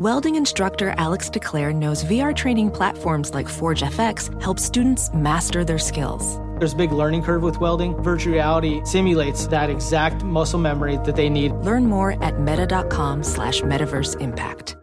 [0.00, 5.78] Welding instructor Alex DeClaire knows VR training platforms like Forge FX help students master their
[5.78, 6.38] skills.
[6.58, 8.02] There's a big learning curve with welding.
[8.02, 11.52] Virtual reality simulates that exact muscle memory that they need.
[11.52, 14.78] Learn more at meta.com slash metaverse impact.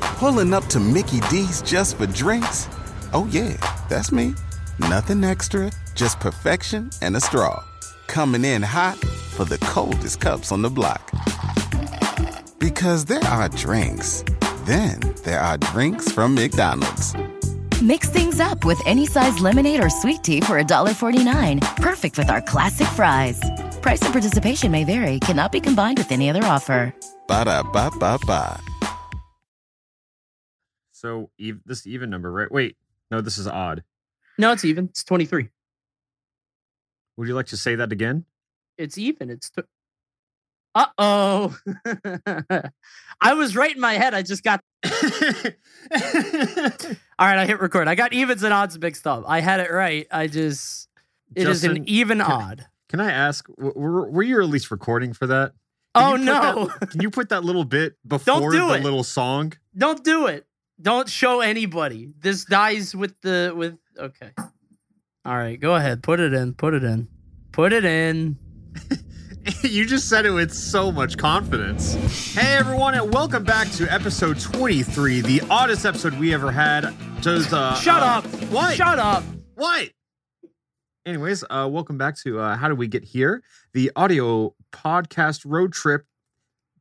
[0.00, 2.66] Pulling up to Mickey D's just for drinks?
[3.12, 3.56] Oh yeah,
[3.88, 4.34] that's me.
[4.80, 7.62] Nothing extra, just perfection and a straw.
[8.08, 8.98] Coming in hot
[9.36, 11.12] for the coldest cups on the block.
[12.58, 14.24] Because there are drinks.
[14.64, 17.14] Then there are drinks from McDonald's.
[17.80, 21.76] Mix things up with any size lemonade or sweet tea for $1.49.
[21.76, 23.40] Perfect with our classic fries.
[23.80, 26.92] Price and participation may vary, cannot be combined with any other offer.
[27.28, 28.60] Ba da ba ba ba.
[30.90, 32.50] So ev- this even number, right?
[32.50, 32.76] Wait,
[33.12, 33.84] no, this is odd.
[34.36, 34.86] No, it's even.
[34.86, 35.48] It's 23.
[37.16, 38.24] Would you like to say that again?
[38.76, 39.30] It's even.
[39.30, 39.50] It's.
[39.50, 39.62] T-
[40.78, 41.56] uh oh.
[43.20, 44.14] I was right in my head.
[44.14, 44.60] I just got.
[44.84, 44.90] All
[47.26, 47.88] right, I hit record.
[47.88, 49.24] I got evens and odds mixed up.
[49.26, 50.06] I had it right.
[50.10, 50.88] I just.
[51.34, 52.66] It is Justin, an even can- odd.
[52.88, 55.52] Can I ask, were, were you at least recording for that?
[55.94, 56.66] Oh Can you put no!
[56.80, 58.82] that- can you put that little bit before do the it.
[58.82, 59.52] little song?
[59.76, 60.46] Don't do it.
[60.80, 62.08] Don't show anybody.
[62.20, 63.76] This dies with the with.
[63.98, 64.30] Okay.
[65.24, 66.02] All right, go ahead.
[66.02, 66.54] Put it in.
[66.54, 67.08] Put it in.
[67.52, 68.38] Put it in.
[69.62, 71.94] you just said it with so much confidence.
[72.34, 76.94] Hey everyone, and welcome back to episode 23, the oddest episode we ever had.
[77.20, 78.26] Just uh, Shut uh, up.
[78.50, 78.74] What?
[78.74, 79.24] Shut up.
[79.54, 79.90] What?
[81.06, 83.42] Anyways, uh, welcome back to uh, How Did We Get Here?
[83.72, 86.04] The audio podcast road trip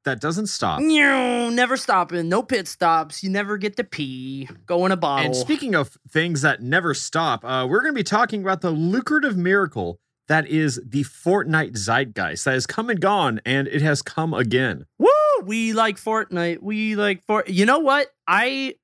[0.04, 0.82] that doesn't stop.
[0.82, 2.28] No, never stopping.
[2.28, 3.24] No pit stops.
[3.24, 4.50] You never get to pee.
[4.66, 5.28] Go in a bottle.
[5.28, 8.72] And speaking of things that never stop, uh, we're going to be talking about the
[8.72, 14.02] lucrative miracle that is the Fortnite zeitgeist that has come and gone, and it has
[14.02, 14.86] come again.
[15.00, 15.08] Woo!
[15.44, 16.62] We like Fortnite.
[16.62, 17.48] We like Fort.
[17.50, 18.08] You know what?
[18.28, 18.76] I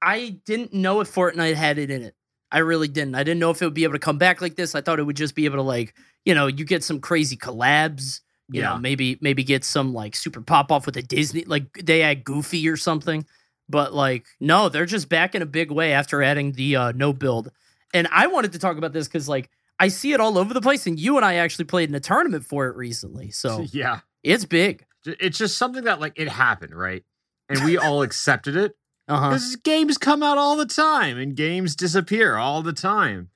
[0.00, 2.14] I didn't know if Fortnite had it in it.
[2.50, 3.14] I really didn't.
[3.14, 4.74] I didn't know if it would be able to come back like this.
[4.74, 7.36] I thought it would just be able to like, you know, you get some crazy
[7.36, 8.20] collabs.
[8.50, 8.70] You Yeah.
[8.74, 12.24] know, maybe maybe get some like super pop off with a Disney, like they had
[12.24, 13.24] Goofy or something.
[13.68, 17.14] But like, no, they're just back in a big way after adding the uh, no
[17.14, 17.50] build.
[17.94, 19.48] And I wanted to talk about this because like
[19.82, 22.00] I see it all over the place, and you and I actually played in a
[22.00, 23.32] tournament for it recently.
[23.32, 24.00] So yeah.
[24.22, 24.86] it's big.
[25.04, 27.02] It's just something that, like, it happened, right?
[27.48, 28.76] And we all accepted it.
[29.08, 29.28] Uh huh.
[29.30, 33.30] Because games come out all the time and games disappear all the time.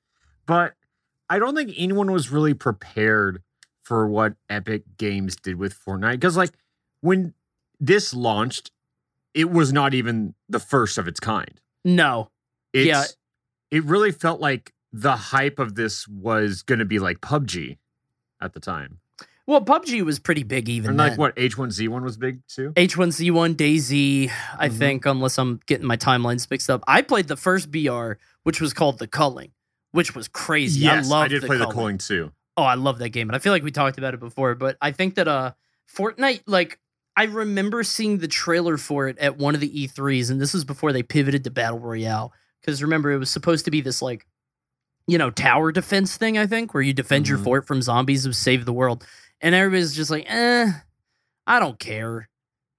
[0.46, 0.74] But
[1.28, 3.42] I don't think anyone was really prepared
[3.82, 6.12] for what Epic Games did with Fortnite.
[6.12, 6.52] Because, like,
[7.00, 7.34] when
[7.80, 8.70] this launched,
[9.34, 11.60] it was not even the first of its kind.
[11.84, 12.30] No.
[12.72, 13.02] It's, Yeah.
[13.72, 17.76] It really felt like the hype of this was going to be like PUBG
[18.40, 19.00] at the time.
[19.46, 21.08] Well, PUBG was pretty big even And then.
[21.10, 22.72] like what H1Z1 was big too.
[22.76, 24.72] H1Z1, DayZ, I Mhm.
[24.78, 26.82] think, unless I'm getting my timelines mixed up.
[26.88, 28.12] I played the first BR,
[28.42, 29.52] which was called The Culling,
[29.92, 30.80] which was crazy.
[30.80, 31.98] Yes, I love did the play the Culling.
[31.98, 32.32] too.
[32.56, 33.28] Oh, I love that game.
[33.28, 35.52] And I feel like we talked about it before, but I think that uh
[35.94, 36.80] Fortnite, like
[37.16, 40.64] I remember seeing the trailer for it at one of the E3s, and this was
[40.64, 42.32] before they pivoted to Battle Royale.
[42.60, 44.26] Because remember, it was supposed to be this like,
[45.06, 47.44] you know, tower defense thing, I think, where you defend your Mhm.
[47.44, 49.06] fort from zombies who save the world.
[49.40, 50.70] And everybody's just like, eh,
[51.46, 52.28] I don't care.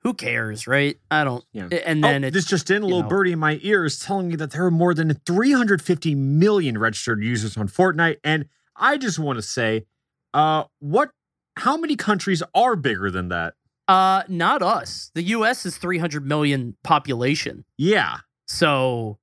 [0.04, 0.98] Who cares, right?
[1.12, 1.44] I don't.
[1.54, 1.68] Yeah.
[1.86, 3.08] And then oh, it, this just in, a little know.
[3.10, 7.24] birdie in my ear is telling me that there are more than 350 million registered
[7.24, 8.46] users on Fortnite, and
[8.76, 9.86] I just want to say,
[10.34, 11.12] uh, what?
[11.58, 13.56] How many countries are bigger than that?
[13.90, 15.12] uh, not us.
[15.16, 15.66] The U.S.
[15.66, 18.18] is 300 million population, Yeah,
[18.48, 19.18] so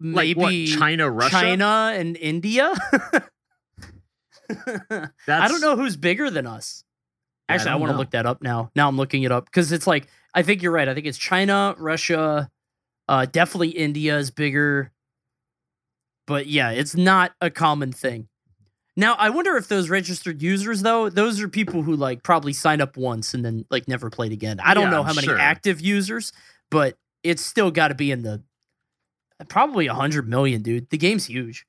[0.00, 0.78] like maybe what?
[0.78, 2.72] China, Russia, China and India.
[5.28, 6.84] I don't know who's bigger than us.
[7.48, 8.70] Yeah, I Actually, I, want to look that up now.
[8.74, 10.88] Now I'm looking it up because it's like I think you're right.
[10.88, 12.48] I think it's China, Russia,
[13.08, 14.92] uh, definitely India is bigger.
[16.26, 18.28] But yeah, it's not a common thing.
[18.96, 22.82] Now I wonder if those registered users though, those are people who like probably signed
[22.82, 24.60] up once and then like never played again.
[24.60, 25.38] I don't Yeah, know how many sure.
[25.38, 26.32] active users,
[26.70, 28.42] but it's still got to be in the
[29.48, 30.90] probably a hundred million, dude.
[30.90, 31.66] The game's huge.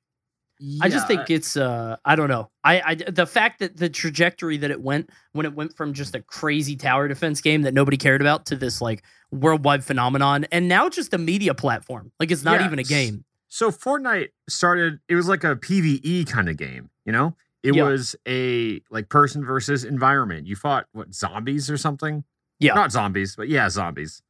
[0.80, 2.48] I just think it's uh I don't know.
[2.62, 6.14] I, I the fact that the trajectory that it went when it went from just
[6.14, 9.02] a crazy tower defense game that nobody cared about to this like
[9.32, 12.12] worldwide phenomenon and now just a media platform.
[12.20, 13.24] Like it's not Yeah, even a game.
[13.48, 15.00] So Fortnite started.
[15.08, 16.90] It was like a PVE kind of game.
[17.04, 17.34] You know,
[17.64, 17.82] it Yeah.
[17.82, 20.46] was a like person versus environment.
[20.46, 22.22] You fought what zombies or something.
[22.60, 22.74] Yeah.
[22.74, 24.22] not zombies, but yeah, zombies.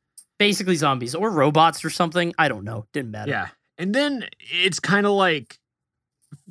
[0.43, 2.35] Basically zombies or robots or something.
[2.39, 2.87] I don't know.
[2.93, 3.31] Didn't matter.
[3.31, 3.49] Yeah.
[3.79, 5.59] And then it's kind of like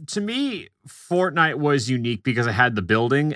[0.07, 3.35] to me, Fortnite was unique because it had the building.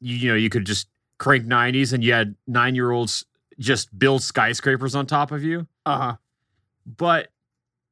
[0.00, 0.88] You, you know, you could just
[1.18, 3.24] crank 90s and you had nine year olds
[3.58, 5.66] just build skyscrapers on top of you.
[5.86, 6.16] Uh huh.
[6.86, 7.28] But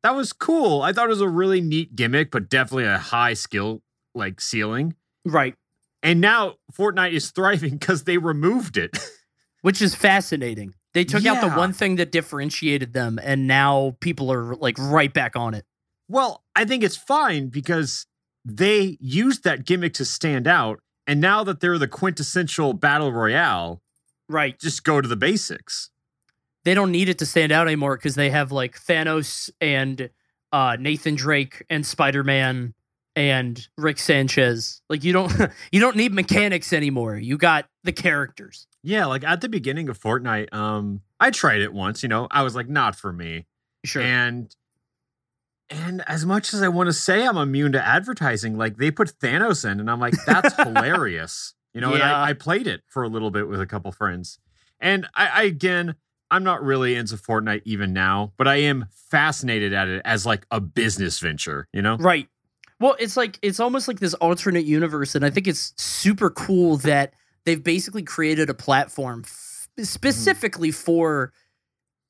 [0.02, 0.82] that was cool.
[0.82, 3.82] I thought it was a really neat gimmick, but definitely a high skill
[4.14, 4.94] like ceiling.
[5.24, 5.54] Right.
[6.02, 8.98] And now Fortnite is thriving because they removed it.
[9.62, 10.74] Which is fascinating.
[10.94, 15.12] They took out the one thing that differentiated them, and now people are like right
[15.12, 15.64] back on it.
[16.08, 18.06] well, I think it's fine because
[18.44, 20.80] they used that gimmick to stand out.
[21.06, 23.80] And now that they're the quintessential battle royale,
[24.28, 24.58] Right.
[24.60, 25.90] just go to the basics.
[26.64, 30.10] They don't need it to stand out anymore because they have like Thanos and
[30.52, 32.74] uh, Nathan Drake and Spider Man
[33.14, 34.80] and Rick Sanchez.
[34.88, 35.32] Like you don't
[35.72, 37.16] you don't need mechanics anymore.
[37.16, 38.66] You got the characters.
[38.82, 42.26] Yeah, like at the beginning of Fortnite, um, I tried it once, you know.
[42.30, 43.46] I was like, not for me.
[43.84, 44.02] Sure.
[44.02, 44.54] And
[45.70, 49.18] and as much as I want to say I'm immune to advertising, like they put
[49.20, 51.54] Thanos in, and I'm like, that's hilarious.
[51.74, 54.38] You know, and I, I played it for a little bit with a couple friends.
[54.78, 55.94] And I, I again,
[56.30, 60.46] I'm not really into Fortnite even now, but I am fascinated at it as like
[60.50, 61.96] a business venture, you know?
[61.96, 62.28] Right.
[62.82, 66.76] Well, it's like it's almost like this alternate universe, and I think it's super cool
[66.78, 67.14] that
[67.46, 71.32] they've basically created a platform f- specifically for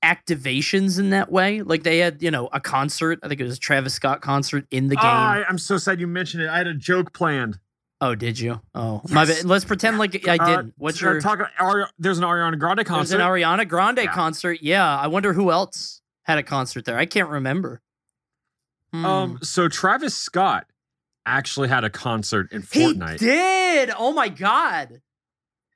[0.05, 1.63] activations in that way.
[1.63, 3.19] Like they had, you know, a concert.
[3.23, 5.05] I think it was a Travis Scott concert in the game.
[5.05, 6.49] Oh, I, I'm so sad you mentioned it.
[6.49, 7.59] I had a joke planned.
[8.01, 8.61] oh, did you?
[8.75, 9.45] Oh, my bad.
[9.45, 10.75] Let's pretend like I Uh, didn't.
[10.77, 11.21] What's uh, your?
[11.21, 11.39] talk?
[11.61, 13.17] Ari- there's an Ariana Grande concert.
[13.19, 14.13] There's an Ariana Grande Yeah.
[14.13, 14.59] concert.
[14.61, 16.99] Yeah, I wonder who else had a concert there.
[16.99, 17.81] I can't remember.
[18.93, 19.05] Hmm.
[19.07, 20.67] Um, so Travis Scott
[21.25, 23.21] actually had a concert in Fortnite.
[23.21, 23.91] he did.
[23.97, 25.01] Oh my god.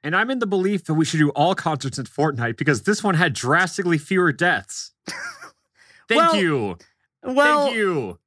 [0.02, 3.02] and I'm in the belief that we should do all concerts in Fortnite because this
[3.02, 4.92] one had drastically fewer deaths.
[6.08, 6.76] Thank Well, you,
[7.24, 8.18] Well, thank you.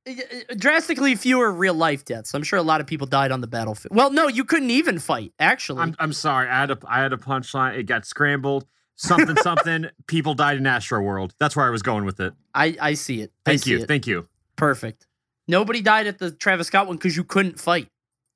[0.57, 2.33] drastically fewer real life deaths.
[2.33, 3.95] I'm sure a lot of people died on the battlefield.
[3.95, 5.31] Well, no, you couldn't even fight.
[5.39, 6.50] Actually, I'm I'm sorry.
[6.50, 7.77] I had a I had a punchline.
[7.77, 8.65] It got scrambled.
[8.95, 9.86] Something something.
[10.07, 11.33] People died in Astro World.
[11.39, 12.33] That's where I was going with it.
[12.53, 13.31] I I see it.
[13.45, 13.80] Thank see you.
[13.83, 13.88] It.
[13.88, 14.27] Thank you.
[14.60, 15.08] Perfect.
[15.48, 17.90] Nobody died at the Travis Scott one because you couldn't fight.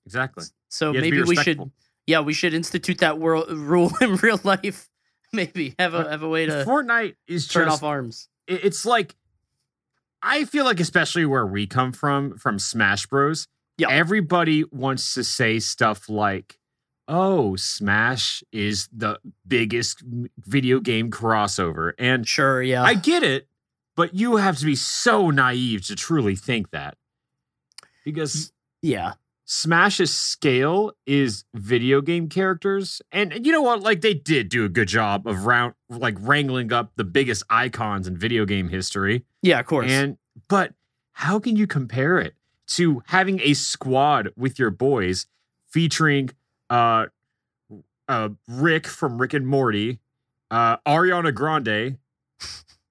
[0.05, 0.45] Exactly.
[0.69, 1.71] So You have to be maybe we should,
[2.07, 4.89] yeah, we should institute that world rule in real life.
[5.35, 8.29] Maybe have a have a way to Fortnite is turn just off arms.
[8.47, 9.15] it's like
[10.21, 13.47] I feel like especially where we come from from Smash Bros.
[13.79, 13.89] Yeah.
[13.89, 16.59] Everybody wants to say stuff like,
[17.07, 20.03] "Oh, Smash is the biggest
[20.37, 22.83] video game crossover." And Sure, yeah.
[22.83, 23.47] I get it,
[23.95, 26.97] but you have to be so naive to truly think that.
[28.05, 28.51] Because
[28.81, 29.13] yeah.
[29.45, 33.01] Smash's scale is video game characters.
[33.11, 33.81] And you know what?
[33.81, 38.07] Like they did do a good job of round like wrangling up the biggest icons
[38.07, 39.25] in video game history.
[39.41, 39.91] Yeah, of course.
[39.91, 40.17] And
[40.47, 40.73] but
[41.11, 42.35] how can you compare it
[42.67, 45.27] to having a squad with your boys
[45.67, 46.29] featuring
[46.69, 47.07] uh
[48.07, 49.99] uh Rick from Rick and Morty,
[50.51, 51.97] uh Ariana Grande,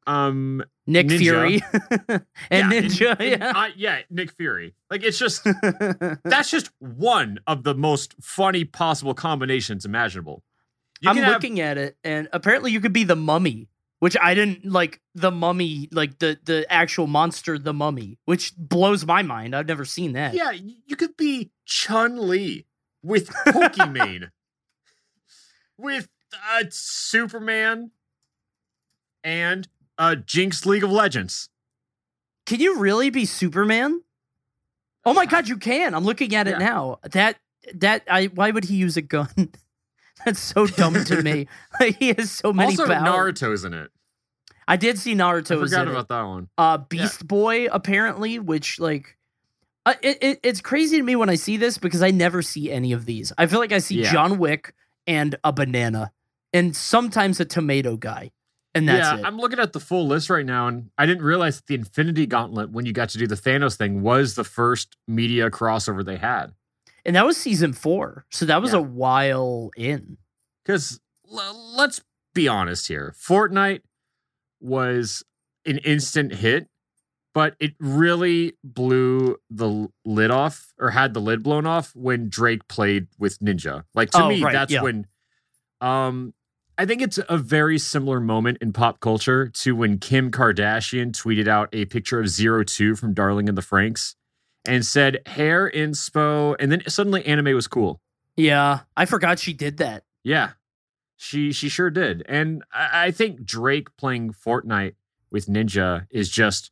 [0.06, 1.18] um Nick Ninja.
[1.18, 1.62] Fury
[2.50, 3.16] and yeah, Ninja.
[3.20, 3.52] and- yeah.
[3.54, 4.74] uh, yeah, Nick Fury.
[4.90, 5.44] Like it's just
[6.24, 10.42] that's just one of the most funny possible combinations imaginable.
[11.00, 13.68] You I'm have- looking at it, and apparently you could be the mummy,
[14.00, 19.06] which I didn't like the mummy, like the the actual monster, the mummy, which blows
[19.06, 19.54] my mind.
[19.54, 20.34] I've never seen that.
[20.34, 22.66] yeah, you could be Chun Li
[23.04, 24.30] with Pokimane,
[25.78, 27.90] with uh, Superman,
[29.24, 29.68] and
[30.02, 31.48] uh, Jinx League of Legends.
[32.46, 34.02] Can you really be Superman?
[35.04, 35.94] Oh my god, you can.
[35.94, 36.58] I'm looking at it Yeah.
[36.58, 36.98] now.
[37.12, 37.38] That
[37.74, 39.28] that I why would he use a gun?
[40.24, 41.48] That's so dumb to me.
[41.98, 43.40] He has so many also, powers.
[43.40, 43.90] Naruto's in it.
[44.68, 45.90] I did see I Naruto's forgot in it.
[45.92, 46.48] about that one.
[46.58, 49.16] uh Beast Boy apparently, which like
[49.86, 52.70] uh, it, it, it's crazy to me when I see this because I never see
[52.70, 53.32] any of these.
[53.38, 54.12] I feel like I see Yeah.
[54.12, 54.74] John Wick
[55.08, 56.12] and a banana
[56.52, 58.30] and sometimes a tomato guy.
[58.74, 59.24] And that's yeah, it.
[59.26, 62.26] I'm looking at the full list right now, and I didn't realize that the Infinity
[62.26, 66.16] Gauntlet, when you got to do the Thanos thing, was the first media crossover they
[66.16, 66.54] had.
[67.04, 68.24] and that was season 4.
[68.30, 68.78] So that was Yeah.
[68.78, 70.18] a while in.
[70.64, 71.00] Because
[71.30, 72.00] l- let's
[72.32, 73.80] be honest here, Fortnite
[74.60, 75.22] was
[75.66, 76.68] an instant hit,
[77.34, 82.68] but it really blew the lid off or had the lid blown off when Drake
[82.68, 83.82] played with Ninja.
[83.94, 84.82] Like to Oh, me, right, that's yeah.
[84.82, 85.06] when
[85.80, 86.32] um
[86.78, 91.46] I think it's a very similar moment in pop culture to when Kim Kardashian tweeted
[91.46, 94.14] out a picture of Zero Two from Darling in the Franxx
[94.64, 98.00] and said hair inspo, and then suddenly anime was cool.
[98.36, 100.04] Yeah, I forgot she did that.
[100.24, 100.52] Yeah,
[101.16, 104.94] she she sure did, and I, I think Drake playing Fortnite
[105.30, 106.70] with Ninja is just.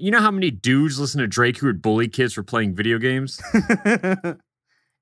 [0.00, 2.98] You know how many dudes listen to Drake who would bully kids for playing video
[2.98, 3.42] games?
[3.84, 4.36] and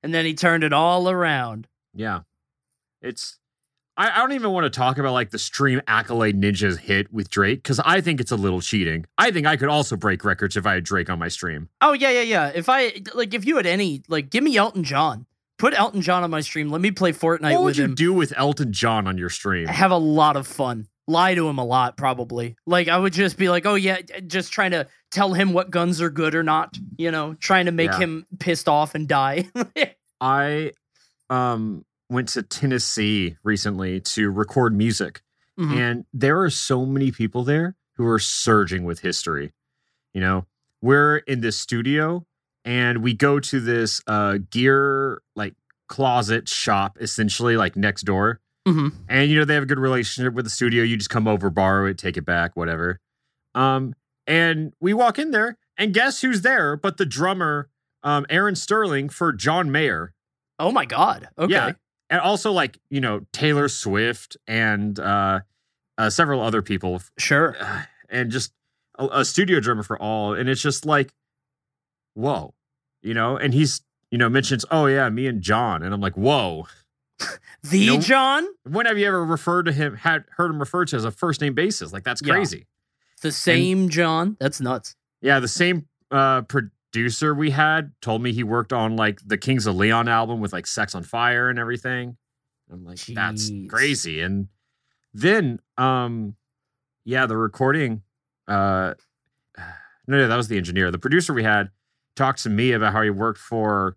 [0.02, 1.68] then he turned it all around.
[1.92, 2.20] Yeah,
[3.02, 3.38] it's.
[3.96, 7.30] I, I don't even want to talk about like the stream accolade ninjas hit with
[7.30, 9.06] Drake because I think it's a little cheating.
[9.18, 11.68] I think I could also break records if I had Drake on my stream.
[11.80, 12.52] Oh yeah, yeah, yeah.
[12.54, 15.26] If I like, if you had any, like, give me Elton John.
[15.58, 16.68] Put Elton John on my stream.
[16.68, 17.94] Let me play Fortnite what would with you him.
[17.94, 19.66] do with Elton John on your stream?
[19.68, 20.88] I have a lot of fun.
[21.08, 22.56] Lie to him a lot, probably.
[22.66, 26.02] Like I would just be like, oh yeah, just trying to tell him what guns
[26.02, 26.76] are good or not.
[26.98, 27.98] You know, trying to make Yeah.
[28.00, 29.48] him pissed off and die.
[30.20, 30.72] I
[31.30, 35.22] um went to Tennessee recently to record music
[35.58, 35.76] Mhm.
[35.76, 39.52] and there are so many people there who are surging with history.
[40.12, 40.46] You know,
[40.82, 42.26] we're in this studio
[42.64, 45.54] and we go to this uh gear like
[45.88, 48.40] closet shop essentially like next door.
[48.68, 48.92] Mhm.
[49.08, 50.82] And you know they have a good relationship with the studio.
[50.82, 53.00] You just come over, borrow it, take it back, whatever.
[53.54, 53.94] Um
[54.26, 57.68] and we walk in there and guess who's there but the drummer
[58.02, 60.12] um Aaron Sterling for John Mayer.
[60.58, 61.28] Oh my god.
[61.38, 61.52] Okay.
[61.52, 61.72] Yeah.
[62.10, 65.40] And also like, you know, Taylor Swift and uh,
[65.98, 67.56] uh several other people Sure.
[67.60, 68.52] uh, and just
[68.98, 71.12] a, a studio drummer for all and it's just like
[72.14, 72.54] whoa.
[73.02, 76.14] You know, and he's you know mentions, "Oh yeah, me and John." And I'm like,
[76.16, 76.66] "Whoa.
[77.62, 78.02] The Nope.
[78.02, 81.10] John, When have you ever referred to him had heard him referred to as a
[81.10, 81.92] first name basis?
[81.92, 82.34] Like that's Yeah.
[82.34, 82.66] crazy."
[83.22, 84.36] the same John.
[84.38, 84.94] That's nuts.
[85.22, 86.42] Yeah, the same uh
[86.96, 90.52] producer we had told me he worked on like the Kings of Leon album with
[90.54, 92.16] like Sex on Fire and everything.
[92.72, 94.22] I'm like, that's crazy.
[94.22, 94.48] And
[95.12, 96.36] then um
[97.04, 98.02] yeah, the recording
[98.48, 98.94] uh
[100.08, 100.90] no, no, that was the engineer.
[100.90, 101.68] The producer we had
[102.16, 103.96] talked to me about how he worked for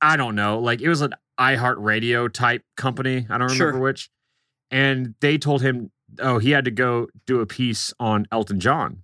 [0.00, 3.26] I don't know, like it was an iHeartRadio type company.
[3.30, 3.78] I don't remember Sure.
[3.78, 4.10] which.
[4.72, 9.03] And they told him, oh, he had to go do a piece on Elton John.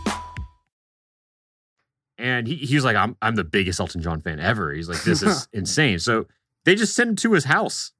[2.21, 4.71] And he, he was like, I'm I'm the biggest Elton John fan ever.
[4.73, 5.99] He's like, this is insane.
[5.99, 6.27] So
[6.65, 7.91] they just sent him to his house.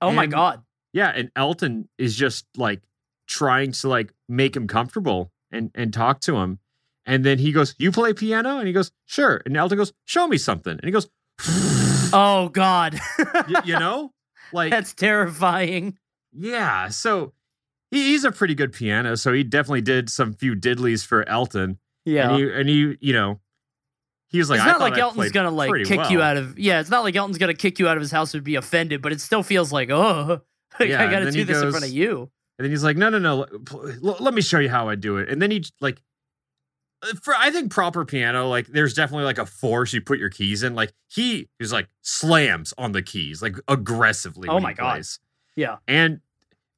[0.00, 0.62] Oh my god.
[0.92, 2.82] Yeah, and Elton is just like
[3.26, 6.58] trying to like make him comfortable and and talk to him.
[7.06, 10.26] And then he goes, "You play piano?" And he goes, "Sure." And Elton goes, "Show
[10.28, 11.08] me something." And he goes,
[12.12, 12.98] Oh god.
[13.18, 14.12] y- "You know,
[14.52, 15.96] like That's terrifying.
[16.32, 17.32] yeah." So
[17.90, 19.14] he, he's a pretty good piano.
[19.16, 21.78] So he definitely did some few diddlies for Elton.
[22.04, 22.30] Yeah.
[22.30, 23.40] And he and he, you know,
[24.28, 26.80] he was like, it's "I not like Elton's gonna like kick you out of yeah,
[26.80, 29.12] it's not like Elton's gonna kick you out of his house and be offended, but
[29.12, 30.40] it still feels like, oh
[30.80, 32.30] like, Yeah, I gotta do this in front of you.
[32.58, 33.46] And then he's like, no, no, no,
[34.02, 35.30] let me show you how I do it.
[35.30, 36.02] And then he like,
[37.02, 40.28] uh, for I think proper piano, like there's definitely like a force you put your
[40.28, 40.74] keys in.
[40.74, 44.48] Like he is like slams on the keys like aggressively.
[44.48, 44.92] Oh my God.
[44.92, 45.18] plays.
[45.56, 45.76] Yeah.
[45.88, 46.20] And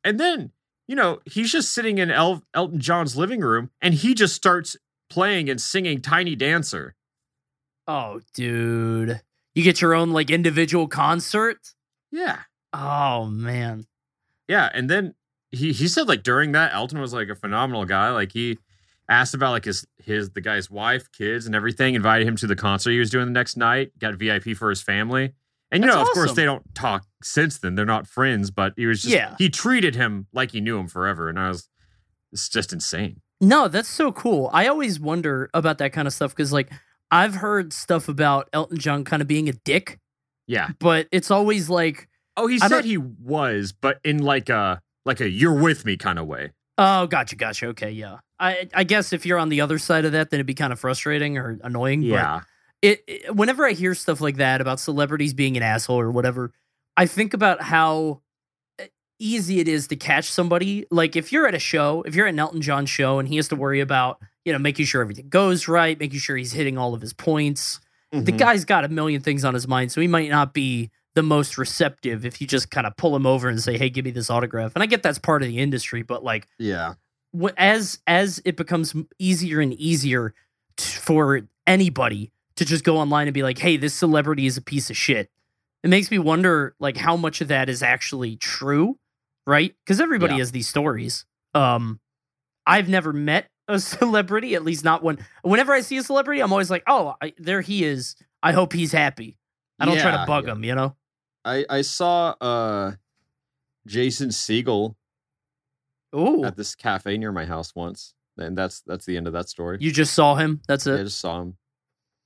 [0.05, 0.53] and then
[0.87, 4.77] you know he's just sitting in El- Elton John's living room and he just starts
[5.13, 6.95] playing and singing Tiny Dancer.
[7.87, 9.21] Oh, dude.
[9.55, 11.59] You get your own like individual concert?
[12.11, 12.41] Yeah,
[12.73, 13.87] Oh man.
[14.49, 14.71] yeah.
[14.73, 15.15] And then
[15.51, 18.11] he he said like during that Elton was like a phenomenal guy.
[18.11, 18.59] Like he
[19.09, 21.95] asked about like his his the guy's wife, kids, and everything.
[21.95, 23.93] Invited him to the concert he was doing the next night.
[23.99, 25.33] Got VIP for his family.
[25.71, 27.75] And you That's know, of course, they don't talk since then.
[27.75, 29.35] They're not friends, but he was just Yeah.
[29.39, 31.29] he treated him like he knew him forever.
[31.31, 31.69] And I was
[32.31, 33.21] it's just insane.
[33.43, 34.49] No, that's so cool.
[34.53, 36.71] I always wonder about that kind of stuff because like
[37.11, 39.99] I've heard stuff about Elton John kind of being a dick,
[40.47, 40.69] Yeah.
[40.79, 42.09] but it's always like,
[42.39, 45.97] Oh, he I said he was, but in like a like a you're with me
[45.99, 46.53] kind of way.
[46.79, 47.67] oh, gotcha, gotcha.
[47.69, 48.19] Okay, yeah.
[48.41, 50.73] I I guess if you're on the other side of that, then it'd be kind
[50.73, 52.01] of frustrating or annoying.
[52.03, 52.41] but Yeah.
[52.81, 56.53] it, it whenever I hear stuff like that about celebrities being an asshole or whatever,
[56.97, 58.22] I think about how
[59.23, 60.87] easy it is to catch somebody.
[60.91, 63.37] Like if you're at a show, if you're at an Elton John show and he
[63.37, 66.77] has to worry about, you know, making sure everything goes right, making sure he's hitting
[66.77, 67.81] all of his points.
[68.11, 68.39] The Mhm.
[68.39, 71.57] guy's got a million things on his mind, so he might not be the most
[71.59, 74.29] receptive if you just kind of pull him over and say, "Hey, give me this
[74.31, 76.95] autograph." And I get that's part of the industry, but like Yeah.
[77.57, 80.35] as as it becomes easier and easier
[80.77, 84.63] t- for anybody to just go online and be like, "Hey, this celebrity is a
[84.63, 85.31] piece of shit,"
[85.83, 88.99] it makes me wonder like how much of that is actually true,
[89.47, 89.75] right?
[89.85, 90.39] Because everybody Yeah.
[90.41, 91.25] has these stories.
[91.55, 92.01] Um,
[92.67, 95.19] I've never met a celebrity, at least not one.
[95.43, 98.17] Whenever I see a celebrity, I'm always like, "Oh, I, there he is.
[98.43, 99.37] I hope he's happy."
[99.81, 100.53] I don't try to bug yeah.
[100.53, 100.97] him, you know.
[101.45, 102.93] I I saw uh
[103.87, 104.95] Jason Segel
[106.15, 109.49] Ooh, at this cafe near my house once, and that's that's the end of that
[109.49, 109.79] story.
[109.81, 110.61] you just saw him.
[110.69, 111.01] That's Yeah, it.
[111.01, 111.57] I just saw him.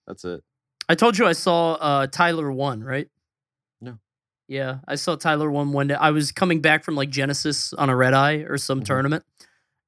[0.07, 0.43] That's it.
[0.89, 3.09] I told you I saw uh, Tyler one, right?
[4.49, 5.95] Yeah, I saw Tyler one one day.
[5.95, 8.85] I was coming back from like Genesis on a red eye or some Mhm.
[8.85, 9.25] tournament,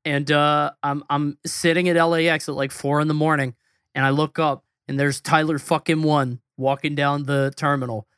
[0.04, 3.54] and uh, I'm I'm sitting at LAX at like four in the morning,
[3.94, 8.08] and I look up and there's Tyler fucking one walking down the terminal,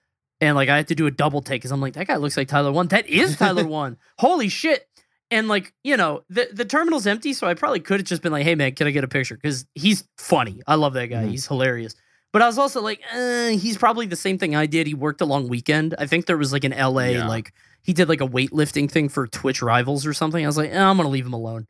[0.41, 2.37] and like I had to do a double take because I'm like that guy looks
[2.39, 2.89] like Tyler one.
[2.89, 3.99] That is Tyler one.
[4.19, 4.87] Holy shit!
[5.31, 8.33] And like you know the the terminal's empty, so I probably could have just been
[8.33, 9.35] like, hey man, can I get a picture?
[9.37, 10.63] Because he's funny.
[10.67, 11.25] I love that guy.
[11.25, 11.31] Mhm.
[11.33, 11.95] He's hilarious.
[12.33, 14.87] But I was also like, eh, he's probably the same thing I did.
[14.87, 15.95] He worked a long weekend.
[15.99, 17.27] I think there was like an LA, Yeah.
[17.27, 20.45] like he did like a weightlifting thing for Twitch Rivals or something.
[20.45, 21.67] I was like, eh, I'm gonna leave him alone.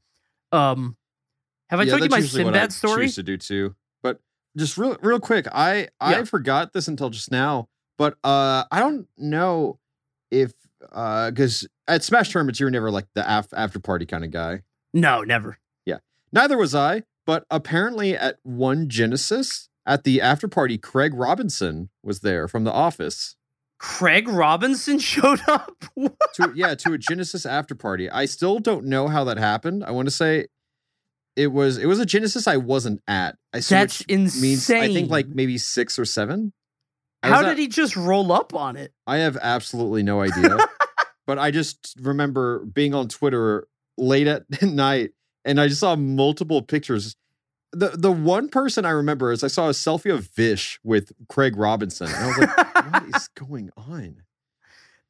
[0.52, 0.96] Um,
[1.70, 3.06] have I Yeah, told you my usually what I Sinbad story?
[3.06, 4.20] Choose to do too, but
[4.56, 6.24] just real real quick, I I Yeah.
[6.24, 9.78] forgot this until just now, but uh, I don't know
[10.30, 10.52] if
[10.92, 14.60] uh, because at Smash tournaments you're never like the af- after party kind of guy.
[14.92, 15.58] No, never.
[15.86, 15.98] Yeah,
[16.32, 22.20] neither was I, but apparently at one Genesis at the after party, Craig Robinson was
[22.20, 23.36] there from The Office.
[23.78, 25.84] Craig Robinson showed up.
[26.34, 28.10] To yeah to a Genesis after party.
[28.10, 29.84] I still don't know how that happened.
[29.84, 30.46] I want to say
[31.36, 33.36] it was it was a Genesis I wasn't at.
[33.54, 34.42] I so That's insane.
[34.42, 36.52] means I think like maybe six or seven.
[37.22, 38.92] I How did at- he just roll up on it?
[39.06, 40.58] I have absolutely no idea.
[41.26, 45.12] but I just remember being on Twitter late at night
[45.44, 47.16] and I just saw multiple pictures.
[47.72, 51.56] The the one person I remember is I saw a selfie of Vish with Craig
[51.56, 52.08] Robinson.
[52.08, 54.22] And I was like, what is going on?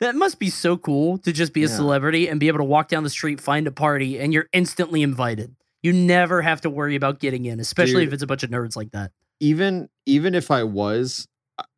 [0.01, 1.77] That must be so cool to just be a Yeah.
[1.77, 5.03] celebrity and be able to walk down the street, find a party, and you're instantly
[5.03, 5.55] invited.
[5.83, 8.77] You never have to worry about getting in, especially if it's a bunch of nerds
[8.77, 9.13] like that.
[9.41, 11.27] Even even if I was,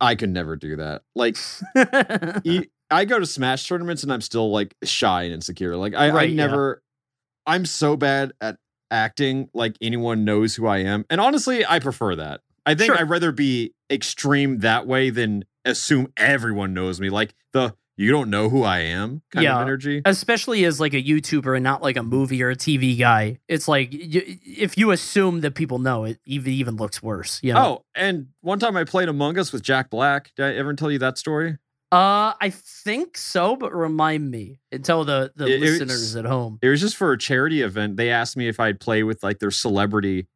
[0.01, 1.03] I- could never do that.
[1.15, 1.37] Like
[2.45, 5.77] e- I go to Smash tournaments and I'm still like shy and insecure.
[5.77, 6.35] Like I, Right, I yeah.
[6.35, 6.83] never,
[7.47, 8.57] I'm so bad at
[8.93, 11.05] acting like anyone knows who I am.
[11.11, 12.43] And honestly, I prefer that.
[12.65, 13.01] I think Sure.
[13.01, 17.11] I'd rather be extreme that way than assume everyone knows me.
[17.11, 19.57] Like the you don't know who I am kind Yeah.
[19.57, 20.01] of energy.
[20.07, 23.39] especially as like a YouTuber and not like a movie or a TV guy.
[23.49, 27.39] It's like if you assume that people know it, even even looks worse.
[27.43, 27.61] You know?
[27.65, 30.33] Oh, and one time I played Among Us with Jack Black.
[30.37, 31.59] Did I ever tell you that story?
[31.93, 36.59] Uh, I think so, but remind me and tell the the It- listeners at home.
[36.63, 37.97] It was just for a charity event.
[37.97, 40.27] They asked me if I'd play with like their celebrity,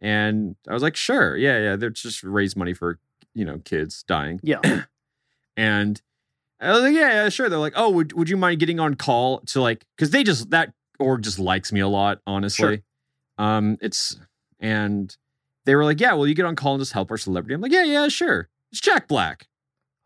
[0.00, 1.76] and I was like, sure, yeah, yeah.
[1.76, 2.98] They're just raise money for
[3.34, 4.60] you know kids dying, Yeah,
[5.56, 6.00] and
[6.60, 7.48] I was like, yeah, yeah, sure.
[7.48, 10.50] They're like, oh, would would you mind getting on call to like because they just
[10.50, 12.82] that org just likes me a lot, honestly.
[13.38, 14.18] Um, it's
[14.58, 15.16] and
[15.64, 17.54] they were like, yeah, well, you get on call and just help our celebrity.
[17.54, 18.48] I'm like, yeah, yeah, sure.
[18.70, 19.46] It's Jack Black.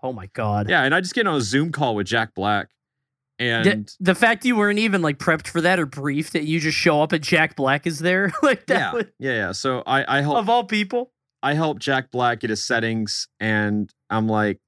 [0.04, 0.68] Oh my god.
[0.68, 2.68] Yeah, and I just get on a Zoom call with Jack Black,
[3.38, 6.60] and The, the fact you weren't even like prepped for that or briefed that you
[6.60, 9.52] just show up and Jack Black is there like that yeah, yeah, yeah.
[9.52, 11.10] So I I help of all people.
[11.42, 14.60] I helped Jack Black get his settings, and I'm like,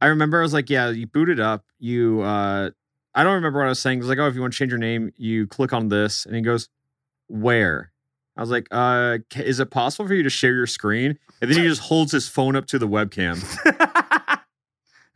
[0.00, 1.66] I remember I was like, yeah, you boot it up.
[1.78, 2.70] You, uh,
[3.14, 3.98] I don't remember what I was saying.
[3.98, 6.24] It was like, oh, if you want to change your name, you click on this,
[6.24, 6.70] and he goes,
[7.26, 7.92] where?
[8.38, 11.18] I was like, uh, is it possible for you to share your screen?
[11.42, 13.38] And then he just holds his phone up to the webcam.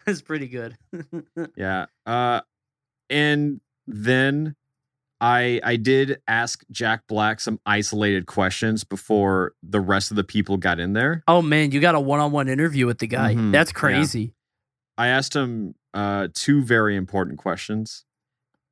[0.08, 0.76] That's pretty good.
[1.56, 1.86] Yeah.
[2.06, 2.40] Uh,
[3.10, 4.54] and then
[5.20, 10.56] I I did ask Jack Black some isolated questions before the rest of the people
[10.56, 11.22] got in there.
[11.28, 13.34] oh man, you got a one-on-one interview with the guy.
[13.34, 13.78] Mhm, That's yeah.
[13.80, 14.34] crazy.
[14.96, 18.04] I asked him uh, two very important questions.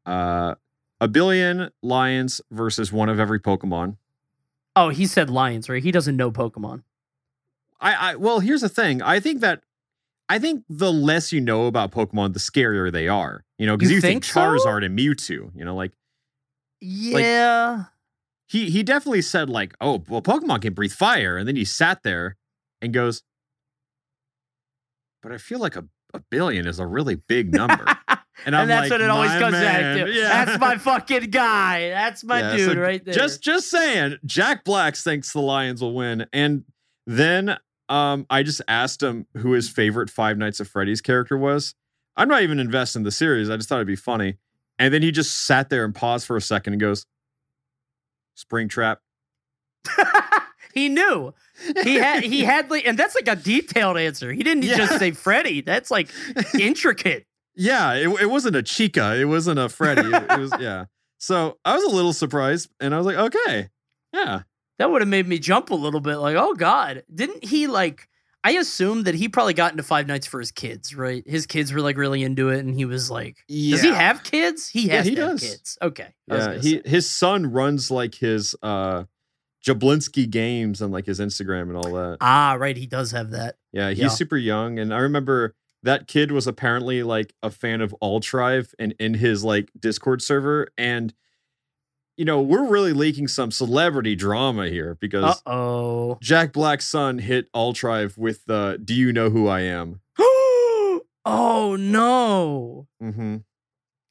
[0.05, 0.55] Uh,
[1.01, 3.97] a billion lions versus one of every Pokemon.
[4.75, 5.83] Oh, he said lions, right?
[5.83, 6.83] He doesn't know Pokemon.
[7.81, 9.03] I, I well, here's the thing.
[9.03, 9.63] I think that
[10.29, 13.45] I think the less you know about Pokemon, the scarier they are.
[13.59, 14.41] You know, because You you, think, think so?
[14.41, 15.51] Charizard and Mewtwo.
[15.55, 15.93] You know, like
[16.81, 17.85] Yeah.
[18.47, 22.03] he he definitely said like, oh, well, Pokemon can breathe fire, and then he sat
[22.03, 22.37] there
[22.83, 23.23] and goes,
[25.23, 25.85] but I feel like a,
[26.15, 27.85] a billion is a really big number.
[28.45, 30.13] And, and I'm that's like, what it always comes man." back to.
[30.21, 30.45] Yeah.
[30.45, 31.89] That's my fucking guy.
[31.89, 33.15] That's my Yeah, dude so right there.
[33.15, 36.27] Just just saying, Jack Black thinks the Lions will win.
[36.35, 36.65] And
[37.07, 37.57] then
[37.89, 41.75] um I just asked him who his favorite Five Nights at Freddy's character was.
[42.17, 43.51] I'm not even invested in the series.
[43.51, 44.39] I just thought it'd be funny.
[44.79, 47.07] And then he just sat there and paused for a second and goes,
[48.37, 48.97] Springtrap.
[50.75, 51.33] he knew.
[51.83, 54.33] He had he had like and that's like a detailed answer.
[54.33, 54.77] He didn't Yeah.
[54.77, 55.61] just say Freddy.
[55.63, 56.09] That's like
[56.59, 57.27] intricate.
[57.55, 59.17] Yeah, it, it wasn't a Chica.
[59.17, 60.09] It wasn't a Freddy.
[60.09, 60.85] It, it was yeah.
[61.19, 63.71] So I was a little surprised and I was like, okay.
[64.13, 64.43] Yeah.
[64.79, 67.03] That would have made me jump a little bit like, "Oh god.
[67.15, 68.09] Didn't he like
[68.45, 71.23] I assume that he probably got into Five Nights for his kids, right?
[71.27, 74.69] His kids were like really into it, and he was like, "Does he have kids?
[74.69, 75.41] He Yeah, has he to have does.
[75.41, 76.83] kids." Okay, Yeah, he say.
[76.85, 79.05] his son runs like his uh
[79.67, 82.19] Jablinski games on like his Instagram and all that.
[82.21, 83.57] ah, right, he does have that.
[83.73, 84.09] Yeah, he's Yeah.
[84.11, 88.95] super young, and I remember that kid was apparently like a fan of Altrive and
[89.01, 91.13] in his like Discord server, and
[92.17, 96.19] you know we're really leaking some celebrity drama here because oh.
[96.21, 102.87] Jack Black's son hit Altrive with the "Do you know who I am?" oh no.
[103.03, 103.37] Mm-hmm.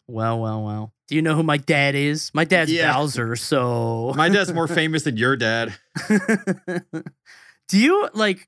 [0.07, 0.93] Well, well, well.
[1.07, 2.31] Do you know who my dad is?
[2.33, 2.93] My dad's Yeah.
[2.93, 5.73] Bowser, so My dad's more famous than your dad.
[7.67, 8.47] Do you like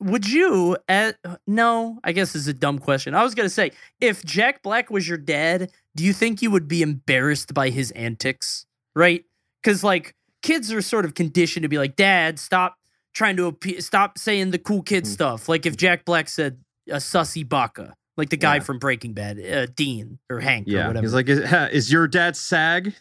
[0.00, 3.14] would you at no, I guess it's a dumb question.
[3.14, 6.66] I was gonna say, if Jack Black was your dad, do you think you would
[6.68, 8.66] be embarrassed by his antics?
[8.94, 9.24] Right?
[9.62, 12.76] Because like kids are sort of conditioned to be like, Dad, stop
[13.12, 15.08] trying to appe- stop saying the cool kid Mm.
[15.08, 15.48] stuff.
[15.48, 16.58] Like if Jack Black said
[16.88, 18.60] a sussy baka, like the guy Yeah.
[18.62, 21.04] from Breaking Bad, uh, Dean or Hank or Yeah, whatever.
[21.04, 21.40] he's like, is,
[21.72, 22.94] is your dad SAG?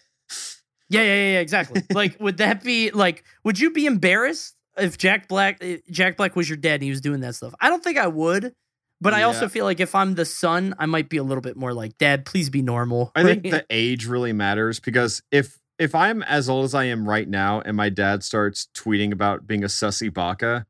[0.91, 1.83] Yeah, yeah, yeah, yeah, exactly.
[1.93, 3.23] like, would that be like?
[3.43, 6.89] Would you be embarrassed if Jack Black, if Jack Black was your dad and he
[6.89, 7.53] was doing that stuff?
[7.59, 8.53] I don't think I would,
[9.01, 11.55] but I also feel like if I'm the son, I might be a little bit
[11.55, 13.11] more like, Dad, please be normal.
[13.15, 17.07] I think the age really matters because if if I'm as old as I am
[17.07, 20.65] right now and my dad starts tweeting about being a sussy baka,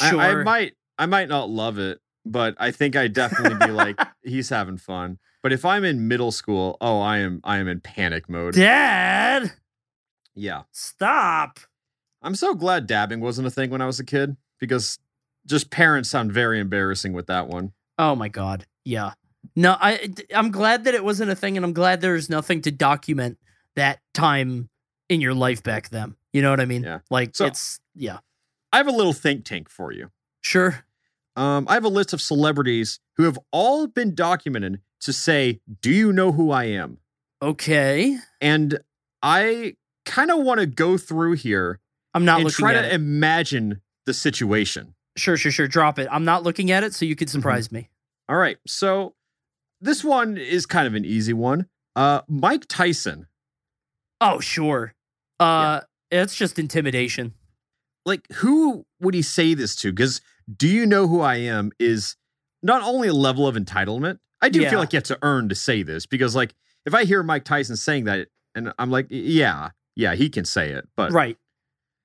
[0.00, 0.20] I- sure.
[0.20, 4.48] I, might I might not love it, but I think I'd definitely be like, he's
[4.48, 5.18] having fun.
[5.42, 8.54] But if I'm in middle school, oh, I am I am in panic mode.
[8.54, 9.52] Dad,
[10.34, 10.62] yeah.
[10.72, 11.60] stop.
[12.22, 14.98] I'm so glad dabbing wasn't a thing when I was a kid because
[15.46, 17.72] just parents sound very embarrassing with that one.
[17.98, 18.66] Oh my god.
[18.84, 19.12] Yeah.
[19.54, 22.70] No, I I'm glad that it wasn't a thing, and I'm glad there's nothing to
[22.70, 23.38] document
[23.76, 24.68] that time
[25.08, 26.16] in your life back then.
[26.32, 26.82] You know what I mean?
[26.82, 27.00] Yeah.
[27.10, 28.18] Like So- it's yeah.
[28.72, 30.10] I have a little think tank for you.
[30.42, 30.84] Sure.
[31.36, 35.90] Um, I have a list of celebrities who have all been documented to say, "Do
[35.90, 36.98] you know who I am?"
[37.40, 38.18] Okay.
[38.40, 38.78] And
[39.22, 41.80] I kind of want to go through here
[42.14, 42.92] I'm not and looking try at to it.
[42.94, 44.94] imagine the situation.
[45.16, 45.68] Sure, sure, sure.
[45.68, 46.08] Drop it.
[46.10, 47.90] I'm not looking at it, so you could surprise me.
[48.28, 49.14] All right, so
[49.80, 51.66] this one is kind of an easy one.
[51.96, 53.26] Uh, Mike Tyson.
[54.20, 54.94] Oh, sure.
[55.40, 57.34] Uh, it's just intimidation.
[58.04, 59.92] Like, who would he say this to?
[59.92, 60.20] Because
[60.54, 62.16] "Do you know who I am?" is
[62.62, 64.18] not only a level of entitlement.
[64.40, 64.70] I do Yeah.
[64.70, 66.54] feel like you have to earn to say this because, like,
[66.86, 70.70] if I hear Mike Tyson saying that, and I'm like, yeah, yeah, he can say
[70.70, 71.36] it, but Right.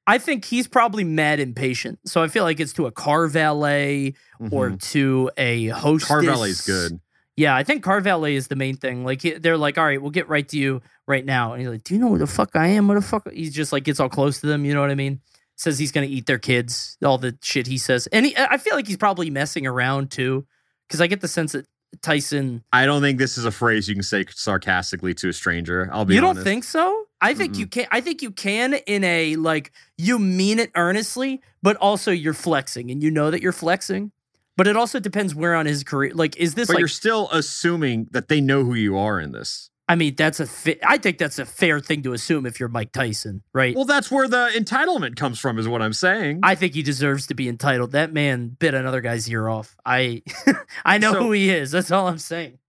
[0.05, 1.99] I think he's probably mad impatient.
[2.05, 4.15] So I feel like it's to a car valet
[4.51, 4.81] or Mhm.
[4.91, 6.07] to a hostess.
[6.07, 6.99] car valet's good.
[7.37, 9.03] Yeah, I think car valet is the main thing.
[9.05, 11.53] Like they're like, all right, we'll get right to you right now.
[11.53, 12.87] And he's like, do you know who the fuck I am?
[12.87, 13.31] What the fuck?
[13.31, 14.65] He's just like gets all close to them.
[14.65, 15.21] You know what I mean?
[15.55, 16.97] Says he's gonna eat their kids.
[17.03, 20.45] All the shit he says, and he, I feel like he's probably messing around too,
[20.87, 21.65] because I get the sense that
[22.01, 22.63] Tyson.
[22.73, 25.89] I don't think this is a phrase you can say sarcastically to a stranger.
[25.93, 26.43] I'll be You don't honest.
[26.43, 27.05] think so?
[27.23, 27.81] I think you mm-hmm.
[27.81, 27.87] can.
[27.91, 32.91] I think you can in a like you mean it earnestly, but also you're flexing,
[32.91, 34.11] and you know that you're flexing.
[34.55, 36.11] But it also depends where on his career.
[36.13, 36.79] Like, is this but like?
[36.79, 39.69] you're still assuming that they know who you are in this.
[39.87, 40.45] I mean, that's a.
[40.45, 43.75] Fa- I think that's a fair thing to assume if you're Mike Tyson, right?
[43.75, 46.41] Well, that's where the entitlement comes from, is what I'm saying.
[46.43, 47.91] I think he deserves to be entitled.
[47.91, 49.75] That man bit another guy's ear off.
[49.85, 50.23] I,
[50.85, 51.71] I know So- who he is.
[51.71, 52.59] That's all I'm saying.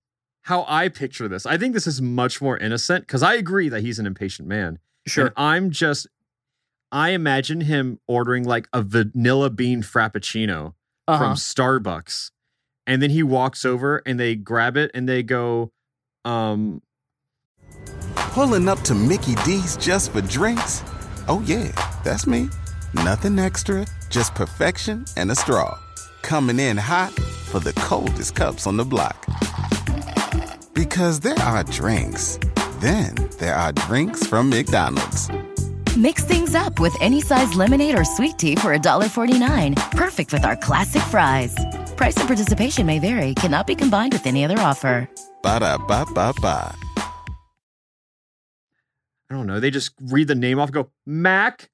[0.45, 3.81] How I picture this, I think this is much more innocent because I agree that
[3.83, 4.79] he's an impatient man.
[5.07, 5.27] Sure.
[5.27, 6.07] And I'm just,
[6.93, 10.75] I imagine him ordering like a vanilla bean frappuccino
[11.09, 11.19] Uh-huh.
[11.19, 12.31] from Starbucks.
[12.87, 15.73] And then he walks over and they grab it and they go,
[16.27, 16.83] um,
[18.15, 20.83] Pulling up to Mickey D's just for drinks?
[21.29, 21.71] Oh, yeah,
[22.05, 22.51] that's me.
[22.93, 25.79] Nothing extra, just perfection and a straw.
[26.23, 27.13] Coming in hot
[27.51, 29.25] for the coldest cups on the block.
[30.75, 32.39] Because there are drinks,
[32.81, 35.31] then there are drinks from McDonald's.
[35.97, 39.77] Mix things up with any size lemonade or sweet tea for $1.49.
[39.93, 41.55] Perfect with our classic fries.
[41.97, 45.09] Price and participation may vary, cannot be combined with any other offer.
[45.43, 46.75] Ba da ba ba ba.
[49.31, 49.61] I don't know.
[49.61, 51.71] They just read the name off and go, Mac,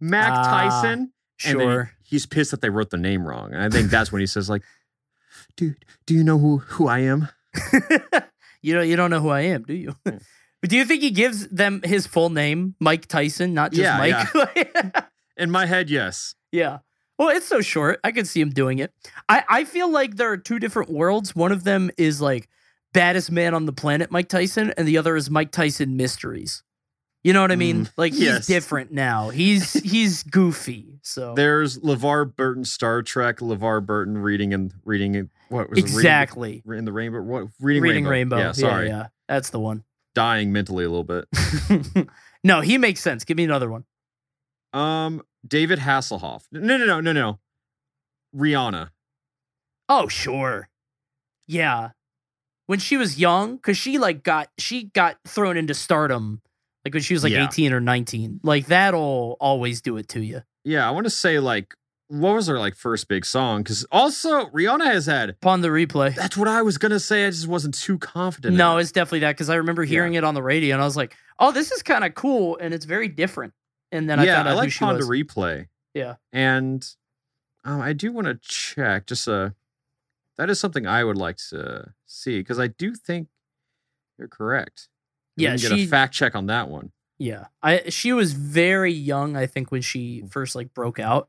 [0.00, 1.12] Mac Ah, Tyson.
[1.44, 1.84] And Sure.
[2.02, 3.52] he- he's pissed that they wrote the name wrong.
[3.54, 4.62] And I think that's when he says, like,
[5.56, 7.28] dude, do you know who, who I am?
[8.64, 8.88] you don't.
[8.88, 9.94] You don't know who I am, do you?
[10.04, 10.20] but
[10.62, 15.04] do you think he gives them his full name, Mike Tyson, not just Yeah, Mike?
[15.36, 16.34] In my head, yes.
[16.52, 16.78] Yeah.
[17.18, 18.00] Well, it's so short.
[18.02, 18.92] I could see him doing it.
[19.28, 21.34] I, I feel like there are two different worlds.
[21.34, 22.48] One of them is like
[22.92, 26.62] baddest man on the planet, Mike Tyson, and the other is Mike Tyson mysteries.
[27.22, 27.86] You know what I mean?
[27.86, 28.46] Mm, like he's yes.
[28.46, 29.30] different now.
[29.30, 30.98] He's he's goofy.
[31.02, 35.30] So There's LeVar Burton Star Trek, LeVar Burton reading and reading.
[35.48, 36.56] What was exactly.
[36.56, 36.62] it?
[36.64, 37.22] Reading, in the rainbow.
[37.22, 38.36] What reading, Reading rainbow.
[38.36, 38.48] Rainbow.
[38.48, 38.88] Yeah, sorry.
[38.88, 39.84] yeah, that's the one.
[40.14, 42.08] Dying mentally a little bit.
[42.44, 43.24] no, he makes sense.
[43.24, 43.84] Give me another one.
[44.72, 46.44] Um, David Hasselhoff.
[46.52, 47.38] No, no, no, no, no.
[48.34, 48.90] Rihanna.
[49.88, 50.68] Oh, sure.
[51.46, 51.90] Yeah.
[52.66, 56.40] When she was young, because she like got she got thrown into stardom
[56.84, 57.46] like when she was like Yeah.
[57.46, 58.40] 18 or 19.
[58.42, 60.42] Like that'll always do it to you.
[60.64, 61.74] Yeah, I want to say like
[62.08, 63.62] what was her like first big song?
[63.62, 65.30] Because also Rihanna has had.
[65.30, 66.14] Upon the replay.
[66.14, 67.26] That's what I was gonna say.
[67.26, 68.56] I just wasn't too confident.
[68.56, 70.96] No, it's definitely that because I remember hearing it on the radio and I was
[70.96, 73.52] like, oh, this is kind of cool and it's very different.
[73.92, 75.08] And then I yeah, found out I who like she Pond was.
[75.08, 75.66] replay.
[75.94, 76.16] Yeah.
[76.32, 76.84] and
[77.64, 79.06] um, I do want to check.
[79.06, 79.50] Just uh,
[80.36, 83.28] that is something I would like to see because I do think
[84.18, 84.88] you're correct.
[85.36, 86.92] We Yeah, can get she- a fact check on that one.
[87.18, 87.46] Yeah.
[87.62, 91.28] I she was very young, I think, when she first like broke out.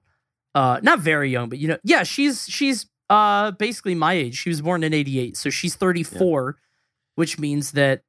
[0.56, 4.36] Uh not very young, but you know, yeah, she's she's uh basically my age.
[4.38, 6.58] She was born in 88, so she's 34,
[7.15, 8.02] which means that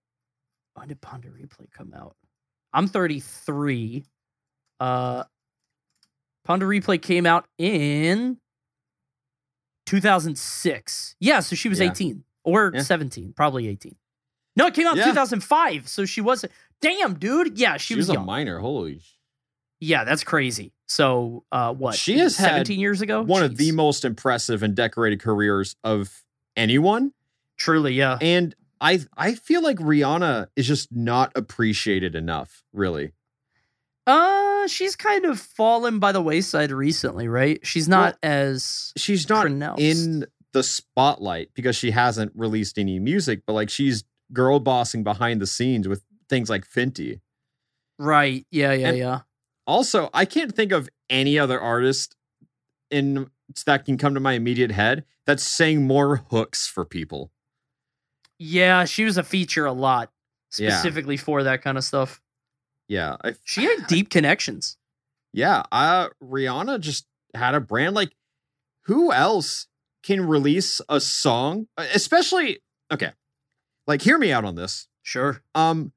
[0.74, 2.16] when did Pon de Replay come out?
[2.72, 4.04] I'm 33.
[4.80, 5.24] Uh
[6.44, 8.38] Pon de Replay came out in
[9.86, 11.16] 2006.
[11.20, 11.90] Yeah, so she was Yeah.
[11.90, 12.82] 18 or Yeah.
[12.82, 13.96] 17, probably 18.
[14.56, 16.52] No, it came out in 2005, so she wasn't.
[16.80, 17.58] Damn, dude.
[17.58, 18.58] Yeah, she She was was a minor.
[18.60, 19.02] Holy.
[19.80, 20.72] Yeah, that's crazy.
[20.88, 21.94] So, uh, what?
[21.96, 23.22] She has had 17 years ago.
[23.22, 26.22] One of the most impressive and decorated careers of
[26.56, 27.12] anyone.
[27.58, 28.18] truly, yeah.
[28.20, 33.12] And I I feel like Rihanna is just not appreciated enough, really.
[34.06, 37.58] Uh, she's kind of fallen by the wayside recently, right?
[37.66, 39.82] She's not as She's not pronounced.
[39.82, 45.40] in the spotlight because she hasn't released any music, but like she's girl bossing behind
[45.40, 47.20] the scenes with things like Fenty.
[47.98, 48.46] right.
[48.50, 49.20] Yeah, yeah, And- yeah.
[49.66, 52.16] Also, I can't think of any other artist
[52.90, 53.30] in
[53.64, 57.30] that can come to my immediate head that's saying more hooks for people.
[58.38, 60.10] Yeah, she was a feature a lot,
[60.58, 60.70] Yeah.
[60.70, 62.20] specifically for that kind of stuff.
[62.88, 64.76] Yeah, I, She had deep connections.
[65.32, 65.62] yeah.
[65.72, 67.94] Uh, Rihanna just had a brand.
[67.94, 68.12] Like,
[68.82, 69.66] who else
[70.02, 72.60] can release a song, especially?
[72.92, 73.12] Okay,
[73.86, 74.86] like, hear me out on this.
[75.02, 75.42] Sure.
[75.54, 75.92] Um,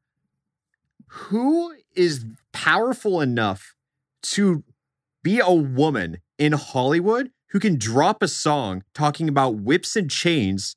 [1.08, 3.76] who is powerful enough
[4.24, 4.64] to
[5.24, 10.76] be a woman in Hollywood who can drop a song talking about whips and chains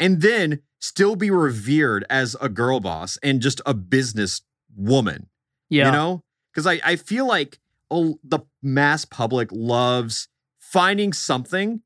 [0.00, 4.42] and then still be revered as a girl boss and just a business
[4.76, 5.28] woman?
[5.68, 5.86] Yeah.
[5.86, 6.22] You know?
[6.52, 7.58] Because I, I feel like
[7.90, 11.82] oh, the mass public loves finding something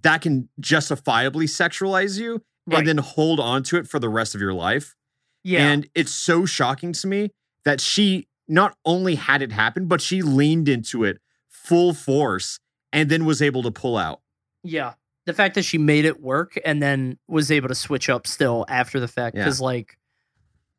[0.00, 2.78] that can justifiably sexualize you Right.
[2.80, 4.94] and then hold on to it for the rest of your life.
[5.42, 5.66] yeah.
[5.72, 7.30] And it's so shocking to me
[7.64, 12.58] that she not only had it happen, but she leaned into it full force
[12.92, 14.20] and then was able to pull out.
[14.62, 14.94] Yeah.
[15.26, 18.66] The fact that she made it work and then was able to switch up still
[18.68, 19.36] after the fact.
[19.36, 19.44] Yeah.
[19.44, 19.96] Because, like,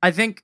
[0.03, 0.43] I think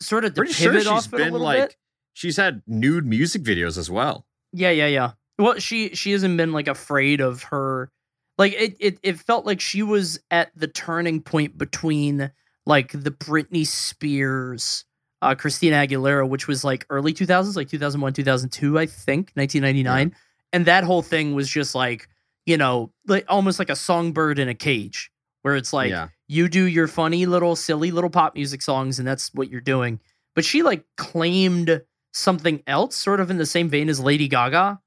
[0.00, 1.76] sort of Pretty sure pivot she's off it a been little like bit.
[2.12, 4.26] she's had nude music videos as well.
[4.52, 5.12] Yeah, yeah, yeah.
[5.38, 7.90] Well, she she hasn't been like afraid of her.
[8.36, 12.30] Like it it it felt like she was at the turning point between
[12.66, 14.84] like the Britney Spears,
[15.24, 20.14] uh, Christina Aguilera, which was like early 2000s, like 2001, 2002, I think, 1999,
[20.52, 22.08] and that whole thing was just like
[22.46, 25.10] you know like almost like a songbird in a cage,
[25.42, 26.08] where it's like yeah.
[26.28, 29.98] you do your funny little silly little pop music songs and that's what you're doing.
[30.34, 31.82] But she like claimed
[32.12, 34.80] something else sort of in the same vein as lady gaga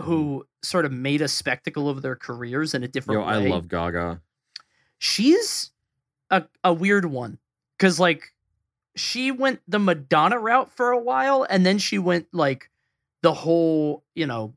[0.00, 3.68] who sort of made a spectacle of their careers in a different Yo, I love
[3.68, 4.20] Gaga.
[4.98, 5.70] she's
[6.30, 7.38] a, a weird one
[7.76, 8.31] because like
[8.96, 12.70] she went the madonna route for a while and then she went like
[13.22, 14.54] the whole you know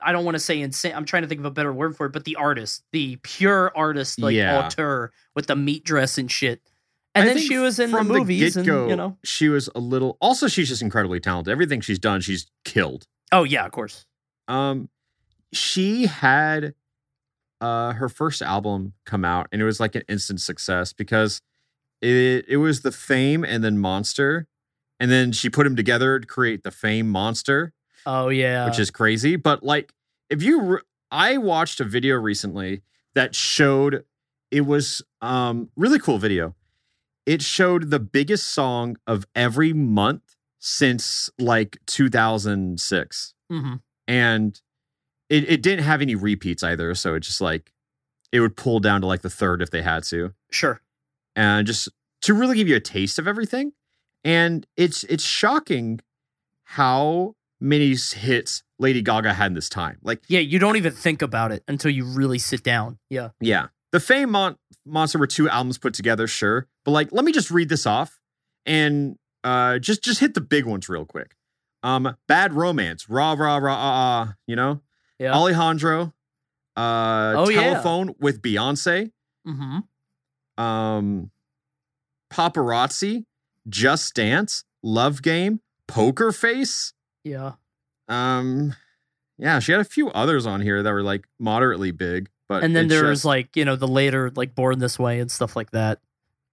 [0.00, 0.92] I don't want to say insane.
[0.94, 3.70] I'm trying to think of a better word for it, but the artist, the pure
[3.76, 4.58] artist, like Yeah.
[4.58, 6.60] auteur with the meat dress and shit.
[7.14, 9.16] And I then she was in the movies, and you know.
[9.24, 10.16] she was a little.
[10.20, 11.52] Also, she's just incredibly talented.
[11.52, 13.06] Everything she's done, she's killed.
[13.30, 14.04] Oh yeah, of course.
[14.48, 14.88] Um,
[15.52, 16.74] she had
[17.60, 21.40] uh her first album come out, and it was like an instant success because
[22.00, 24.46] it it was the Fame and then Monster,
[25.00, 27.72] and then she put them together to create the Fame Monster,
[28.06, 29.36] Oh yeah, which is crazy.
[29.36, 29.92] But like,
[30.30, 30.80] if you, re-
[31.10, 32.82] I watched a video recently
[33.14, 34.04] that showed
[34.50, 36.54] it was um really cool video.
[37.26, 40.22] It showed the biggest song of every month
[40.60, 43.80] since like 2006 Mhm.
[44.06, 44.60] and
[45.28, 47.72] it, it didn't have any repeats either so it just like
[48.32, 50.80] it would pull down to like the third if they had to sure.
[51.38, 51.88] And just
[52.22, 53.72] to really give you a taste of everything
[54.24, 56.00] And it's it's shocking
[56.64, 59.98] how many hits Lady Gaga had in this time.
[60.02, 62.98] Like, Yeah, you don't even think about it until you really sit down.
[63.08, 63.30] Yeah.
[63.40, 67.32] yeah, the Fame Mon- Monster were two albums put together, sure, but like, let me
[67.32, 68.18] just read this off
[68.66, 71.34] and uh, just just hit the big ones real quick.
[71.82, 74.80] Um, Bad Romance, rah rah rah ah, ah you know,
[75.18, 75.32] Yeah.
[75.34, 76.12] Alejandro,
[76.76, 77.62] uh, Oh, yeah.
[77.62, 79.12] Telephone with Beyonce,
[79.46, 79.78] mm-hmm.
[80.58, 81.30] Um,
[82.30, 83.24] Paparazzi,
[83.68, 86.92] Just Dance, Love Game, Poker Face.
[87.24, 87.52] Yeah.
[88.08, 88.74] Um,
[89.38, 92.74] yeah, she had a few others on here that were like moderately big, but and
[92.74, 95.30] then it there was just- like, you know, the later like Born This Way and
[95.30, 96.00] stuff like that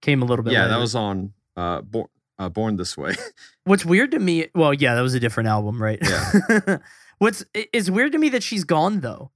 [0.02, 0.74] came a little bit yeah, later.
[0.74, 2.06] that was on uh, Born
[2.38, 3.14] uh, Born This Way.
[3.64, 5.98] What's weird to me, well, yeah, that was a different album, right?
[6.02, 6.78] Yeah.
[7.18, 9.30] What's it's weird to me that she's gone though,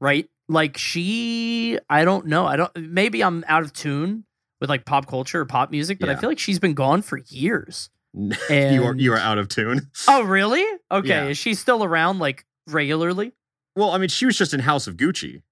[0.00, 0.28] right?
[0.48, 2.46] Like she, I don't know.
[2.46, 2.70] I don't.
[2.76, 4.24] Maybe I'm out of tune
[4.60, 7.18] with like pop culture or pop music, but I feel like she's been gone for
[7.28, 7.90] years.
[8.14, 9.90] you are you are out of tune.
[10.08, 10.64] Oh, really?
[10.90, 11.08] Okay.
[11.08, 11.24] Yeah.
[11.26, 13.32] Is she still around like regularly?
[13.74, 15.42] Well, I mean, she was just in House of Gucci.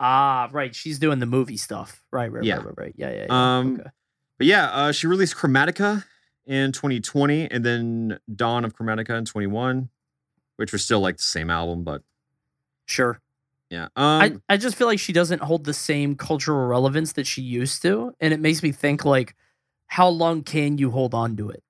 [0.00, 0.74] Ah, right.
[0.74, 2.02] She's doing the movie stuff.
[2.10, 2.56] Right, right, Yeah.
[2.56, 2.94] right, right, right.
[2.96, 3.26] Yeah, yeah.
[3.28, 3.58] yeah.
[3.58, 3.90] Um, okay.
[4.38, 6.04] But yeah, uh, she released Chromatica
[6.46, 9.88] in 2020, and then Dawn of Chromatica in 21,
[10.56, 12.02] which was still like the same album, but
[12.86, 13.20] Sure.
[13.70, 13.84] Yeah.
[13.96, 17.42] Um, I, I just feel like she doesn't hold the same cultural relevance that she
[17.42, 18.12] used to.
[18.20, 19.34] And it makes me think like,
[19.88, 21.62] how long can you hold on to it?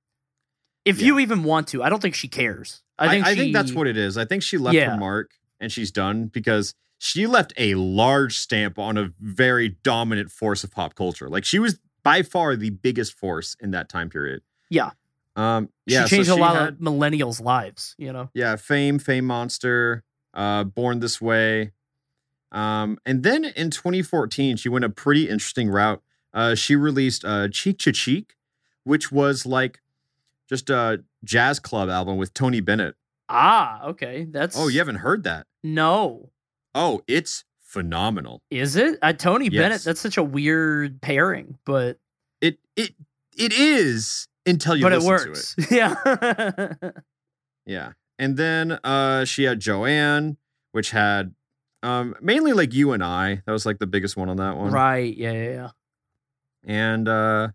[0.85, 1.83] If you even want to.
[1.83, 2.83] I don't think she cares.
[2.99, 4.17] I I think I she, think that's what it is.
[4.17, 4.91] I think she left Yeah.
[4.93, 10.31] her mark and she's done because she left a large stamp on a very dominant
[10.31, 11.29] force of pop culture.
[11.29, 14.41] Like she was by far the biggest force in that time period.
[14.71, 14.91] Yeah.
[15.37, 18.31] Um yeah, she changed so a lot had- of millennials' lives, you know?
[18.35, 20.03] yeah, Fame, Fame Monster,
[20.35, 21.73] uh Born This Way.
[22.53, 26.03] Um and then in 2014 she went a pretty interesting route.
[26.33, 28.35] Uh she released uh Cheek to Cheek,
[28.85, 29.81] which was like
[30.49, 32.95] just a jazz club album with Tony Bennett.
[33.29, 34.25] Ah, okay.
[34.25, 35.47] That's Oh, you haven't heard that?
[35.63, 36.31] no.
[36.75, 38.41] Oh, it's phenomenal.
[38.51, 38.99] Is it?
[39.03, 41.99] Uh, Tony Bennett, that's such a weird pairing, but
[42.41, 42.95] It it
[43.37, 45.55] it is until you but it works.
[45.57, 45.71] to it.
[45.71, 46.91] Yeah.
[47.67, 47.93] Yeah.
[48.19, 50.37] And then uh she had Joanne,
[50.73, 51.35] which had
[51.83, 53.43] um mainly like you and I.
[53.47, 54.71] That was like the biggest one on that one.
[54.73, 55.17] right.
[55.17, 55.69] Yeah, yeah, yeah.
[56.65, 57.49] And uh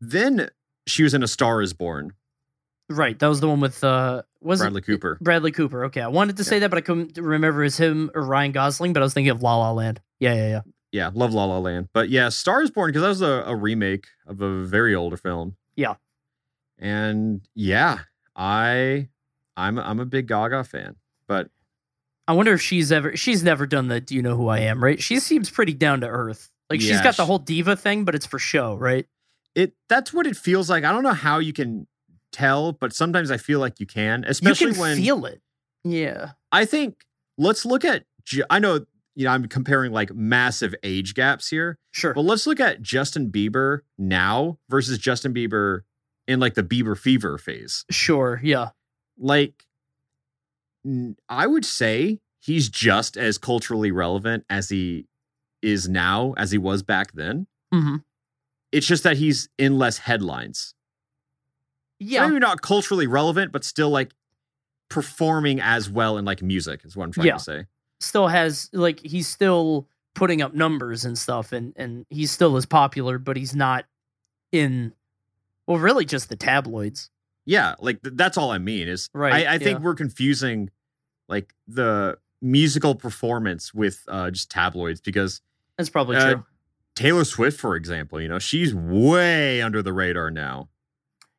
[0.00, 0.48] then
[0.86, 2.12] she was in A Star is Born,
[2.90, 3.18] Right.
[3.18, 5.18] That was the one with uh was it- Bradley Cooper.
[5.20, 5.84] Bradley Cooper.
[5.86, 6.00] Okay.
[6.00, 9.00] I wanted to say that, but I couldn't remember as him or Ryan Gosling, but
[9.00, 10.00] I was thinking of La La Land.
[10.20, 10.60] Yeah, yeah, yeah.
[10.90, 11.88] Yeah, love La La Land.
[11.94, 15.16] But yeah, Star is Born because that was a, a remake of a very older
[15.16, 15.56] film.
[15.74, 15.94] Yeah.
[16.78, 18.00] And yeah,
[18.36, 19.08] I
[19.56, 20.96] I'm I'm a big Gaga fan.
[21.28, 21.48] But
[22.28, 24.82] I wonder if she's ever she's never done the do you know who I am,
[24.82, 25.00] right?
[25.02, 26.50] She seems pretty down to earth.
[26.70, 29.06] Like she's got the whole diva thing, but it's for show, right?
[29.54, 30.82] it that's what it feels like.
[30.84, 31.86] I don't know how you can
[32.32, 35.42] tell, but sometimes I feel like you can, especially when you can when feel it.
[35.84, 36.30] Yeah.
[36.50, 37.04] I think
[37.36, 38.04] let's look at
[38.48, 42.14] I know you know I'm comparing like massive age gaps here, Sure.
[42.14, 45.80] but let's look at Justin Bieber now versus Justin Bieber
[46.26, 47.84] in like the Bieber fever phase.
[47.90, 48.40] Sure.
[48.42, 48.70] Yeah.
[49.18, 49.64] Like
[51.28, 55.06] I would say he's just as culturally relevant as he
[55.62, 57.46] is now as he was back then.
[57.72, 57.96] hmm
[58.72, 60.74] It's just that he's in less headlines.
[62.00, 62.26] Yeah.
[62.26, 64.12] maybe not culturally relevant, but still like
[64.90, 67.34] performing as well in like music is what I'm trying Yeah.
[67.34, 67.66] to say.
[68.00, 72.66] Still has like he's still putting up numbers and stuff and and he's still as
[72.66, 73.84] popular, but he's not
[74.50, 74.92] in
[75.68, 77.08] well really just the tabloids.
[77.44, 79.84] Yeah, like th- that's all I mean is Right, I, I think yeah.
[79.84, 80.70] we're confusing
[81.28, 85.40] like the musical performance with uh just tabloids because
[85.76, 86.44] That's probably Uh, true.
[86.94, 90.68] Taylor Swift, for example, you know, she's way under the radar now.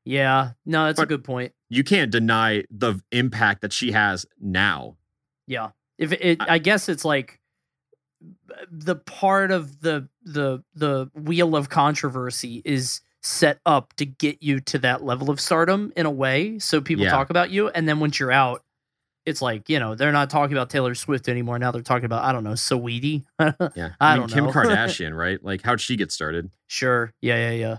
[0.03, 0.51] Yeah.
[0.65, 1.53] No, that's a good point.
[1.69, 4.97] You can't deny the impact that she has now.
[5.47, 5.69] Yeah.
[5.97, 7.39] If it, it I guess it's like
[8.71, 14.59] the part of the the the wheel of controversy is set up to get you
[14.59, 17.11] to that level of stardom in a way so people Yeah.
[17.11, 18.61] talk about you and then once you're out
[19.25, 22.23] it's like you know they're not talking about Taylor Swift anymore now they're talking about
[22.25, 23.23] I don't know Saweetie
[23.75, 23.91] Yeah.
[24.01, 24.45] I mean, don't Kim.
[24.47, 25.41] Kardashian, right?
[25.43, 26.51] Like how'd she get started?
[26.67, 27.77] sure yeah yeah yeah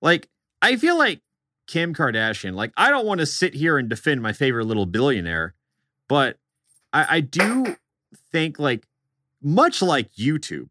[0.00, 0.28] Like,
[0.60, 1.20] I feel like
[1.68, 5.54] Kim Kardashian, like, I don't want to sit here and defend my favorite little billionaire,
[6.08, 6.38] but
[6.92, 7.76] I, I do
[8.32, 8.84] think, like,
[9.40, 10.70] much like YouTube,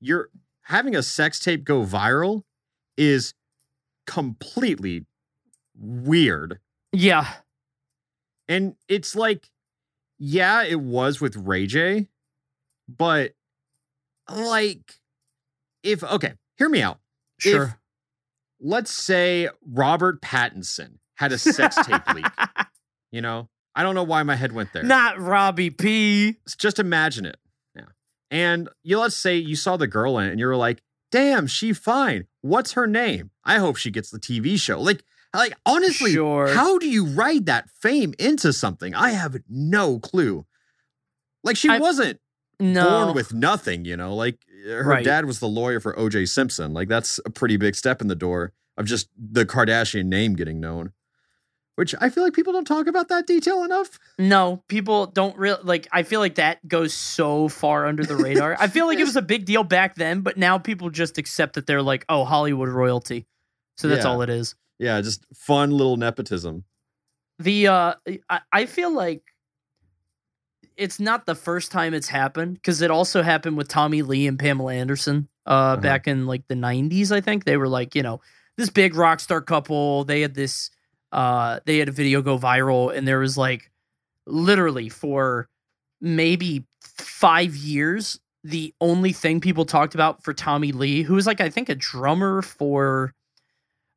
[0.00, 0.28] You're
[0.62, 2.42] having a sex tape go viral
[2.96, 3.34] is
[4.06, 5.06] completely
[5.76, 6.60] weird.
[6.92, 7.26] Yeah.
[8.48, 9.48] And it's like,
[10.18, 12.08] yeah, it was with Ray J,
[12.88, 13.32] but
[14.30, 14.94] like,
[15.82, 16.98] if, okay, hear me out.
[17.38, 17.78] If, Sure.
[18.60, 22.26] let's say Robert Pattinson had a sex tape leak,
[23.10, 23.48] you know?
[23.74, 24.82] I don't know why my head went there.
[24.82, 26.36] Not Robbie P.
[26.58, 27.36] Just imagine it.
[28.30, 31.46] And you let's say you saw the girl in it and you were like, damn,
[31.46, 32.26] she fine.
[32.42, 33.30] What's her name?
[33.44, 34.80] I hope she gets the TV show.
[34.80, 35.02] Like,
[35.34, 36.48] like honestly, Sure.
[36.48, 38.94] how do you ride that fame into something?
[38.94, 40.44] I have no clue.
[41.44, 42.20] Like she I- wasn't
[42.60, 42.88] No.
[43.04, 44.14] born with nothing, you know.
[44.14, 45.04] Like eh, her Right.
[45.04, 46.26] dad was the lawyer for O.J.
[46.26, 46.72] Simpson.
[46.74, 50.60] Like that's a pretty big step in the door of just the Kardashian name getting
[50.60, 50.92] known.
[51.78, 54.00] Which I feel like people don't talk about that detail enough.
[54.18, 55.86] No, people don't really like.
[55.92, 58.56] I feel like that goes so far under the radar.
[58.58, 61.54] I feel like it was a big deal back then, but now people just accept
[61.54, 63.28] that they're like, oh, Hollywood royalty.
[63.76, 64.10] So that's Yeah.
[64.10, 64.56] all it is.
[64.80, 66.64] Yeah, just fun little nepotism.
[67.38, 67.94] The uh,
[68.28, 69.22] I, I feel like
[70.76, 74.36] it's not the first time it's happened because it also happened with Tommy Lee and
[74.38, 75.76] Pamela Anderson uh, Uh-huh.
[75.76, 77.12] back in like the '90s.
[77.12, 78.20] I think they were like, you know,
[78.56, 80.02] this big rock star couple.
[80.04, 80.70] They had this,
[81.12, 83.70] uh, they had a video go viral, and there was like
[84.26, 85.48] literally for
[86.00, 91.40] maybe five years the only thing people talked about for Tommy Lee, who was like
[91.40, 93.12] I think a drummer for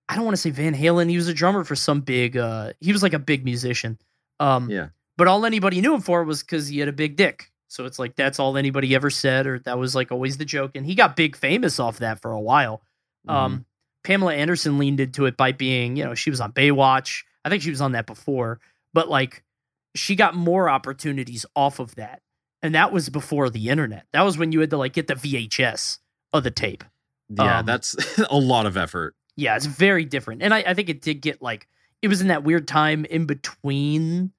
[0.09, 2.73] I don't want to say Van Halen, he was a drummer for some big uh
[2.79, 3.97] he was like a big musician.
[4.39, 4.89] Um Yeah.
[5.17, 7.51] but all anybody knew him for was cuz he had a big dick.
[7.67, 10.71] So it's like that's all anybody ever said or that was like always the joke
[10.75, 12.81] and he got big famous off that for a while.
[13.27, 13.65] Um
[14.03, 17.23] Pamela Anderson leaned into it by being, you know, she was on Baywatch.
[17.45, 18.59] I think she was on that before,
[18.93, 19.43] but like
[19.95, 22.21] she got more opportunities off of that.
[22.61, 24.05] And that was before the internet.
[24.13, 25.97] That was when you had to like get the VHS
[26.33, 26.83] of the tape.
[27.29, 27.95] Yeah, Um, that's
[28.29, 29.15] a lot of effort.
[29.35, 30.43] Yeah, it's very different.
[30.43, 31.67] And I, I think it did get like
[32.01, 34.31] it was in that weird time in between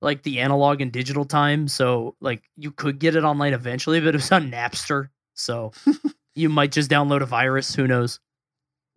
[0.00, 1.66] like the analog and digital time.
[1.66, 5.08] So like you could get it online eventually, but it was on Napster.
[5.34, 5.72] So
[6.34, 7.74] you might just download a virus.
[7.74, 8.20] Who knows?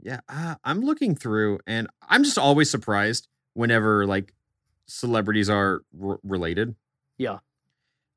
[0.02, 4.34] Yeah, uh, I'm looking through, and I'm just always surprised whenever like
[4.88, 6.76] celebrities are r- related.
[7.18, 7.40] Yeah.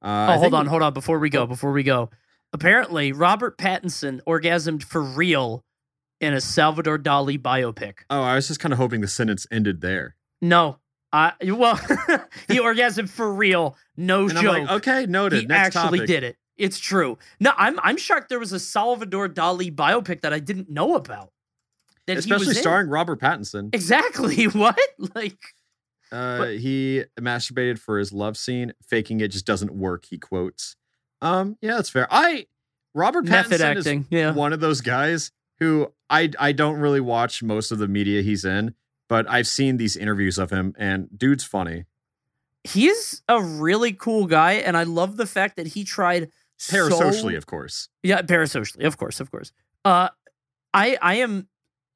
[0.03, 0.93] Uh, oh, hold on, hold on.
[0.93, 2.11] Before we go, before we go.
[2.53, 5.65] Apparently, Robert Pattinson orgasmed for real
[6.21, 7.95] in a Salvador Dali biopic.
[8.11, 10.15] Oh, I was just kind of hoping the sentence ended there.
[10.41, 10.79] No.
[11.13, 11.77] I well,
[12.49, 13.77] he orgasmed for real.
[13.97, 14.45] No And joke.
[14.57, 15.41] I'm like, okay, noted.
[15.41, 16.09] he Next actually topic.
[16.09, 16.37] did it.
[16.57, 17.19] It's true.
[17.41, 21.31] No, I'm I'm shocked there was a Salvador Dali biopic that I didn't know about.
[22.07, 22.63] That especially was in.
[22.63, 23.75] starring Robert Pattinson.
[23.75, 24.45] Exactly.
[24.49, 24.79] What?
[25.15, 25.39] Like
[26.13, 28.73] Uh, he masturbated for his love scene.
[28.87, 30.05] Faking it just doesn't work.
[30.07, 30.77] He quotes.
[31.23, 32.07] Um, yeah, that's fair.
[32.11, 32.47] I
[32.95, 34.01] Robert method Pattinson acting.
[34.03, 34.33] is Yeah.
[34.33, 38.45] one of those guys who I I don't really watch most of the media he's
[38.45, 38.75] in,
[39.09, 41.87] but I've seen these interviews of him, and dude's funny.
[42.65, 47.37] He's a really cool guy, and I love the fact that he tried Parasocially, so
[47.37, 47.89] of course.
[48.03, 49.53] Yeah, parasocially, of course, of course.
[49.85, 50.09] Uh,
[50.73, 51.49] I I am.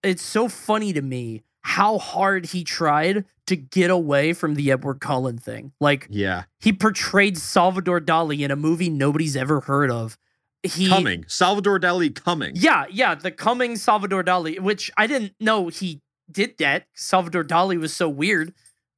[0.03, 5.01] It's so funny to me how hard he tried to get away from the Edward
[5.01, 5.73] Cullen thing.
[5.81, 10.17] Like Yeah, he portrayed Salvador Dali in a movie nobody's ever heard of.
[10.63, 11.25] He coming.
[11.29, 12.53] Salvador Dali coming.
[12.57, 16.87] Yeah, yeah, the coming Salvador Dali, which I didn't know he did that.
[16.95, 18.53] Salvador Dali was so weird.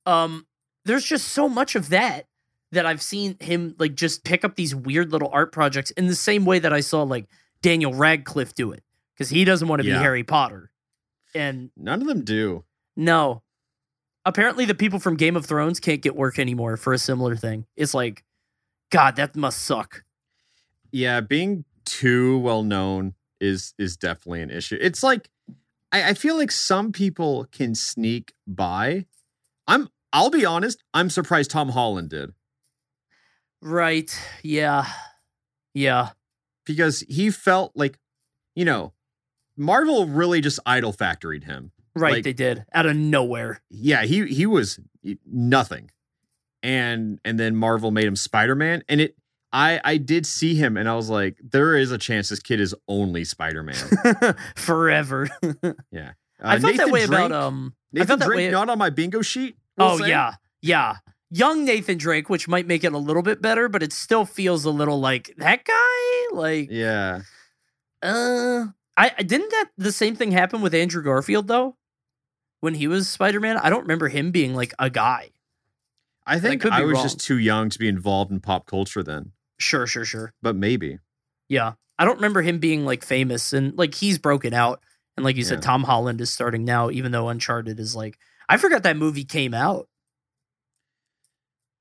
[0.06, 0.46] Um,
[0.84, 2.26] there's just so much of that
[2.72, 6.14] that I've seen him like just pick up these weird little art projects in the
[6.14, 7.26] same way that I saw like
[7.62, 8.82] Daniel Radcliffe do it
[9.14, 9.98] because he doesn't want to Yeah.
[9.98, 10.70] be Harry Potter.
[11.34, 12.64] And None of them do.
[12.96, 13.42] no,
[14.24, 17.66] apparently the people from Game of Thrones can't get work anymore for a similar thing.
[17.76, 18.24] It's like,
[18.90, 20.04] God, that must suck.
[20.92, 24.76] Yeah, being too well known is is definitely an issue.
[24.80, 25.30] It's like
[25.92, 29.06] I, I feel like some people can sneak by.
[29.68, 32.32] I'm I'll be honest, I'm surprised Tom Holland did.
[33.62, 34.10] Right?
[34.42, 34.86] Yeah,
[35.74, 36.10] yeah.
[36.64, 37.98] Because he felt like,
[38.54, 38.92] you know,
[39.60, 41.70] Marvel really just idol factoried him.
[41.94, 43.60] Right, Like- they did out of nowhere.
[43.70, 44.80] Yeah, he he was
[45.26, 45.90] nothing.
[46.62, 49.16] And and then Marvel made him Spider-Man and it
[49.52, 52.60] I I did see him and I was like there is a chance this kid
[52.60, 53.74] is only Spider-Man.
[54.56, 55.28] forever.
[55.90, 56.12] Yeah.
[56.42, 57.74] I Uh, felt that Nathan way Drake- about um.
[57.74, 58.50] I Nathan felt that Drake way.
[58.50, 59.56] not on my bingo sheet.
[59.76, 60.08] we'll oh say.
[60.08, 60.96] yeah, yeah.
[61.30, 64.64] Young Nathan Drake, which might make it a little bit better, but it still feels
[64.64, 66.26] a little like that guy.
[66.36, 67.20] Like, Yeah.
[68.02, 68.66] uh,
[69.08, 71.76] I didn't that the same thing happen with Andrew Garfield though,
[72.60, 73.56] when he was Spider Man.
[73.56, 75.30] I don't remember him being like a guy.
[76.26, 77.02] I think I was wrong.
[77.02, 80.32] just too young to be involved in pop culture then, Sure, sure, sure.
[80.42, 80.98] but maybe.
[81.48, 84.80] Yeah, I don't remember him being like famous and like he's broken out.
[85.16, 85.60] And like you said, Yeah.
[85.62, 89.54] Tom Holland is starting now, even though Uncharted is like I forgot that movie came
[89.54, 89.88] out.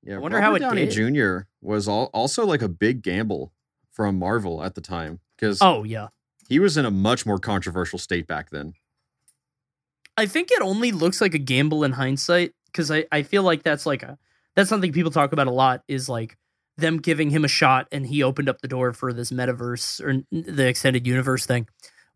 [0.02, 1.14] Yeah, I wonder how it Downey did.
[1.14, 1.38] Jr.
[1.60, 3.52] was al- also like a big gamble
[3.92, 6.08] from Marvel at the time because Oh yeah.
[6.50, 8.74] He was in a much more controversial state back then.
[10.16, 13.62] I think it only looks like a gamble in hindsight because I, I feel like
[13.62, 14.18] that's like a
[14.56, 16.36] that's something people talk about a lot is like
[16.76, 20.22] them giving him a shot and he opened up the door for this metaverse or
[20.32, 21.68] the extended universe thing.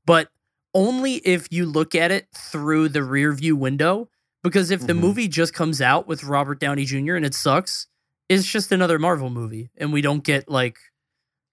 [0.04, 0.28] But
[0.74, 4.08] only if you look at it through the rear view window
[4.42, 4.98] because if the Mhm.
[5.00, 7.14] movie just comes out with Robert Downey Jr.
[7.14, 7.86] and it sucks,
[8.28, 10.78] it's just another Marvel movie and we don't get like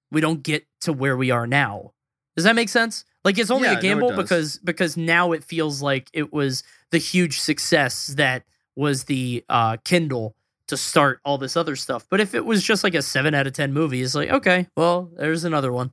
[0.10, 1.94] we don't get to where we are now.
[2.36, 3.06] Does that make sense?
[3.24, 4.18] Like it's only Yeah, a gamble does.
[4.18, 8.44] because because now it feels like it was the huge success that
[8.76, 10.36] was the uh, Kindle
[10.68, 12.06] to start all this other stuff.
[12.10, 14.68] But if it was just like a seven out of ten movie, it's like okay,
[14.78, 15.92] well, there's another one.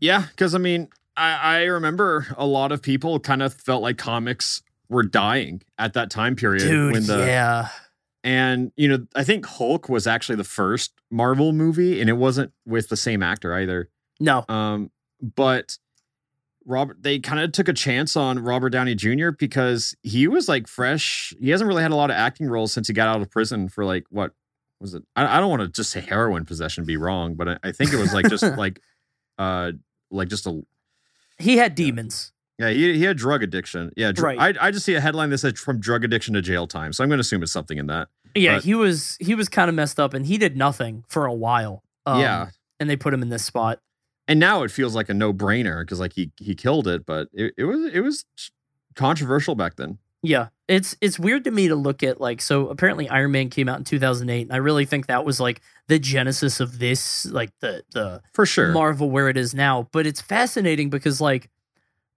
[0.00, 3.98] Yeah, because I mean, I, I remember a lot of people kind of felt like
[3.98, 7.68] comics were dying at that time period Dude, when the yeah,
[8.24, 12.52] and you know I think Hulk was actually the first Marvel movie, and it wasn't
[12.64, 13.88] with the same actor either.
[14.20, 15.78] no, Um, but
[16.66, 19.30] Robert, they kind of took a chance on Robert Downey Jr.
[19.30, 21.32] because he was like fresh.
[21.40, 23.68] He hasn't really had a lot of acting roles since he got out of prison
[23.68, 24.32] for like what
[24.80, 25.02] was it?
[25.16, 27.92] I, I don't want to just say heroin possession, be wrong, but I, I think
[27.92, 28.80] it was like just like,
[29.38, 29.72] uh,
[30.10, 30.62] like just a
[31.38, 32.32] he had demons.
[32.58, 32.68] yeah.
[32.70, 33.90] He he had drug addiction.
[33.96, 34.56] Yeah, dr- Right.
[34.58, 37.02] I I just see a headline that said from drug addiction to jail time, so
[37.02, 38.08] I'm going to assume it's something in that.
[38.34, 41.24] Yeah, But- he was he was kind of messed up, and he did nothing for
[41.24, 41.82] a while.
[42.06, 43.80] Um, yeah, and they put him in this spot.
[44.30, 47.28] And now it feels like a no brainer because like he he killed it, but
[47.32, 48.24] it, it was it was
[48.94, 49.98] controversial back then.
[50.22, 52.68] Yeah, it's it's weird to me to look at like so.
[52.68, 55.98] Apparently, Iron Man came out in 2008, and I really think that was like the
[55.98, 58.70] genesis of this, like the the For sure.
[58.70, 59.88] Marvel where it is now.
[59.90, 61.50] But it's fascinating because like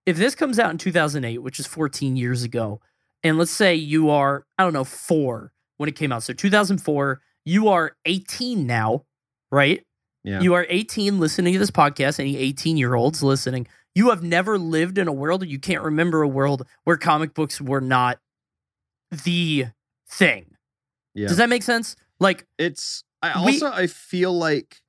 [0.06, 2.80] if this comes out in 2008, which is 14 years ago,
[3.24, 7.22] and let's say you are I don't know four when it came out, so 2004,
[7.44, 9.06] you are 18 now,
[9.52, 9.84] right?
[10.24, 10.42] Yeah.
[10.42, 13.68] You are 18 listening to this podcast, any 18 year olds listening.
[13.96, 17.62] You have never lived in a world, you can't remember a world where comic books
[17.62, 18.20] were not
[19.12, 19.68] the
[20.10, 20.46] thing.
[21.14, 21.28] yeah.
[21.28, 21.96] Does that make sense?
[22.20, 24.82] Like, it's I We- also I feel like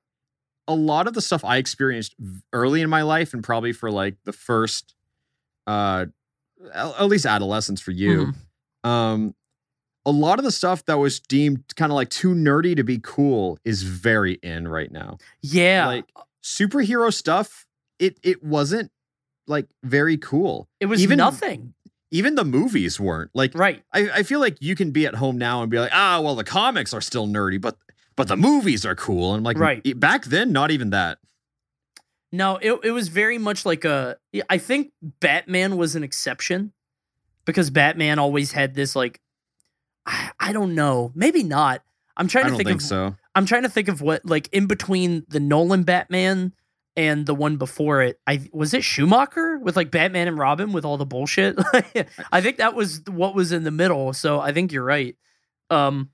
[0.67, 2.15] a lot of the stuff I experienced
[2.51, 4.95] early in my life and probably for like the first
[5.67, 6.05] uh
[6.73, 8.33] at least adolescence for you
[8.83, 8.89] Mhm.
[8.89, 9.35] um
[10.05, 12.99] a lot of the stuff that was deemed kind of like too nerdy to be
[13.01, 16.05] cool is very in right now yeah, like
[16.43, 17.65] superhero stuff
[17.99, 18.91] it it wasn't
[19.47, 21.73] like very cool it was even- nothing.
[22.11, 23.83] even the movies weren't like Right.
[23.93, 26.35] I, I feel like you can be at home now and be like, ah, well,
[26.35, 27.77] the comics are still nerdy, but
[28.15, 29.31] but the movies are cool.
[29.33, 29.81] And I'm like, Right.
[29.83, 31.17] "E- back then, not even that.
[32.31, 34.17] No, it, it was very much like a.
[34.49, 36.73] I think Batman was an exception
[37.45, 39.19] because Batman always had this, like,
[40.05, 41.81] I, I don't know, maybe not.
[42.17, 43.15] I'm trying I to think, think of so.
[43.33, 46.53] I'm trying to think of what like in between the Nolan Batman
[46.95, 48.19] and the one before it.
[48.25, 51.57] I was it Schumacher with like Batman and Robin with all the bullshit.
[52.31, 54.13] I think that was what was in the middle.
[54.13, 55.15] So I think you're right.
[55.69, 56.11] Um,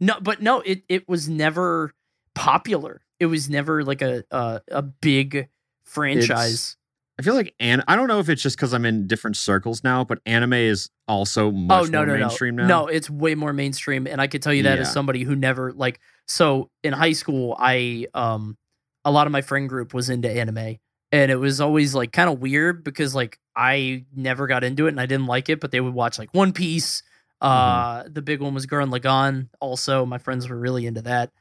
[0.00, 1.94] no, but no, it it was never
[2.34, 3.00] popular.
[3.18, 5.48] It was never like a a, a big
[5.84, 6.76] franchise.
[7.18, 9.82] I feel like, and I don't know if it's just because I'm in different circles
[9.82, 12.68] now, but anime is also much oh no more no mainstream no now.
[12.82, 15.72] no it's way more mainstream and i could tell you that as somebody who never
[15.72, 18.58] like so in high school i um
[19.06, 20.76] a lot of my friend group was into anime
[21.10, 24.90] and it was always like kind of weird because like i never got into it
[24.90, 27.02] and i didn't like it but they would watch like one piece
[27.40, 28.12] uh Mm-hmm.
[28.12, 31.32] the big one was gurren lagann also my friends were really into that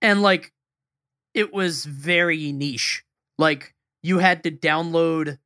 [0.00, 0.52] and like
[1.34, 3.02] it was very niche
[3.36, 5.38] like you had to download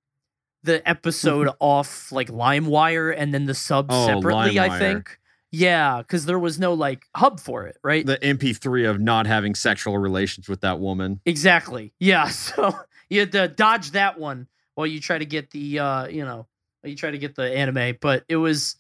[0.63, 4.59] the episode off like LimeWire and then the sub Oh, separately.
[4.59, 5.19] I think,
[5.53, 8.05] yeah, because there was no like hub for it, right?
[8.05, 11.21] The MP3 of not having sexual relations with that woman.
[11.25, 11.93] exactly.
[12.01, 12.75] Yeah, so
[13.09, 16.47] you had to dodge that one while you try to get the uh, you know,
[16.81, 17.97] while you try to get the anime.
[18.01, 18.77] But it was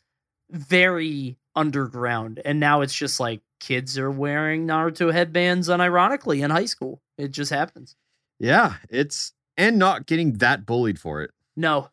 [0.51, 6.67] very underground, and now it's just like kids are wearing Naruto headbands unironically in high
[6.67, 7.01] school.
[7.17, 7.97] It just happens.
[8.39, 11.31] Yeah, it's and not getting that bullied for it.
[11.57, 11.89] No.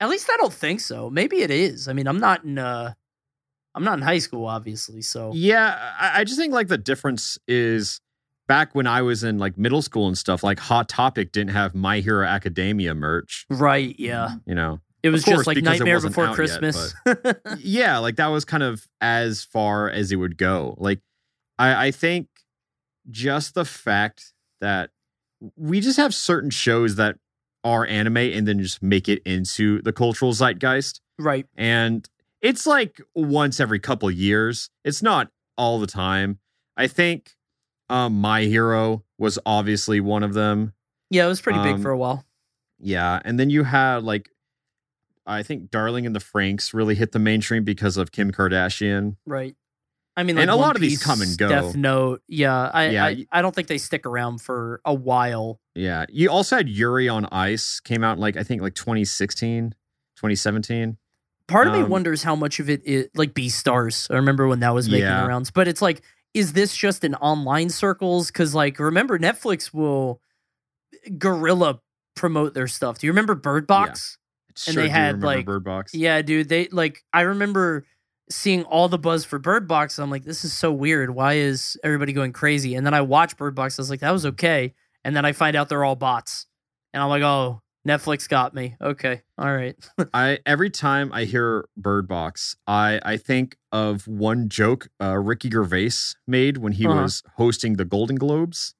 [0.00, 1.10] At least I don't think so.
[1.10, 1.88] Maybe it is.
[1.88, 2.94] I mean, I'm not in uh
[3.74, 5.02] I'm not in high school, obviously.
[5.02, 8.00] So Yeah, I, I just think like the difference is
[8.48, 11.74] back when I was in like middle school and stuff, like Hot Topic didn't have
[11.74, 13.46] My Hero Academia merch.
[13.48, 13.94] Right.
[13.98, 14.30] Yeah.
[14.44, 16.94] You know, It was course, just like Nightmare Before out yet, Christmas.
[17.58, 20.74] yeah, like that was kind of as far as it would go.
[20.78, 21.00] Like,
[21.60, 22.26] I, I think
[23.08, 24.90] just the fact that
[25.56, 27.16] we just have certain shows that
[27.64, 31.00] are anime and then just make it into the cultural zeitgeist.
[31.18, 31.46] right.
[31.56, 32.08] And
[32.40, 34.70] it's like once every couple years.
[34.84, 35.28] It's not
[35.58, 36.38] all the time.
[36.76, 37.32] I think
[37.90, 40.72] um, My Hero was obviously one of them.
[41.10, 42.24] Yeah, it was pretty big Um, for a while.
[42.78, 44.30] Yeah, and then you had like
[45.26, 49.16] I think Darling in the Franxx really hit the mainstream because of Kim Kardashian.
[49.26, 49.54] Right.
[50.20, 51.48] I mean, And like a lot of these come and go.
[51.48, 52.22] Death Note.
[52.28, 52.70] Yeah.
[52.72, 55.58] I, Yeah, I, I don't think they stick around for a while.
[55.74, 59.70] Yeah, you also had Yuri on Ice came out in like I think like 2016,
[60.16, 60.96] 2017.
[61.48, 64.06] Part of me Um, wonders how much of it is like B stars.
[64.10, 65.22] I remember when that was making Yeah.
[65.22, 66.02] the rounds, but it's like,
[66.34, 68.28] is this just in online circles?
[68.28, 70.20] Because like, remember Netflix will
[71.18, 71.80] gorilla
[72.14, 72.98] promote their stuff.
[72.98, 74.18] Do you remember Bird Box?
[74.66, 75.94] And Sure they do had, remember like- Bird Box.
[75.94, 76.48] Yeah, dude.
[76.48, 77.86] They like I remember
[78.30, 79.98] seeing all the buzz for Bird Box.
[79.98, 81.10] I'm like, this is so weird.
[81.10, 82.74] Why is everybody going crazy?
[82.74, 83.78] And then I watch Bird Box.
[83.78, 84.74] I was like, that was okay.
[85.04, 86.46] And then I find out they're all bots.
[86.94, 88.76] And I'm like, oh, Netflix got me.
[88.80, 89.22] Okay.
[89.38, 89.74] All right.
[90.14, 95.50] I every time I hear Bird Box, I I think of one joke uh, Ricky
[95.50, 95.90] Gervais
[96.26, 97.02] made when he Uh-huh.
[97.02, 98.74] was hosting the Golden Globes.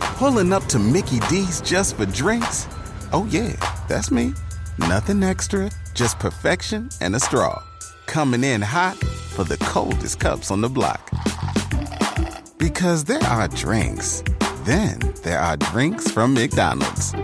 [0.00, 2.66] Pulling up to Mickey D's just for drinks?
[3.12, 3.54] Oh, yeah,
[3.88, 4.32] that's me.
[4.78, 7.62] Nothing extra, just perfection and a straw.
[8.10, 11.08] Coming in hot for the coldest cups on the block.
[12.58, 14.24] Because there are drinks,
[14.64, 17.14] then there are drinks from McDonald's.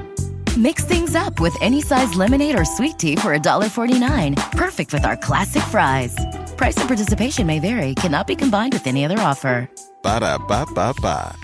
[0.57, 4.37] Mix things up with any size lemonade or sweet tea for $1.49.
[4.53, 6.17] Perfect with our classic fries.
[6.57, 9.69] Price and participation may vary, cannot be combined with any other offer.
[10.05, 11.37] Ba da ba ba ba.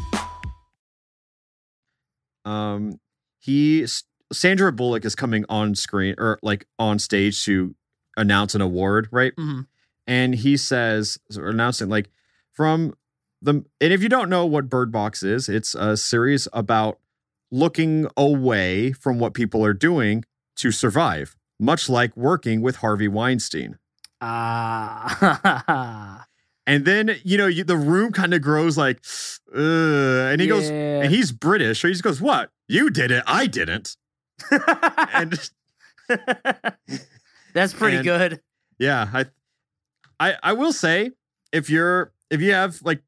[2.48, 3.00] Um,
[3.40, 3.84] he
[4.32, 7.74] Sandra Bullock is coming on screen or like on stage to
[8.16, 9.34] announce an award, right?
[9.36, 9.66] Mhm.
[10.06, 12.10] And he says, or announcing like
[12.52, 12.94] from
[13.40, 16.98] the and if you don't know what Bird Box is, it's a series about
[17.50, 20.24] looking away from what people are doing
[20.56, 23.78] to survive, much like working with Harvey Weinstein.
[24.20, 26.26] Ah.
[26.64, 29.02] And then you know you, the room kind of grows like,
[29.52, 32.50] and he goes, and he's British, so he just goes, "What?
[32.68, 33.24] You did it?
[33.26, 33.96] I didn't."
[35.12, 35.50] and
[37.54, 38.40] That's pretty and- good.
[38.78, 39.26] yeah, I,
[40.18, 41.10] I, I will say,
[41.52, 43.02] if you're if you have like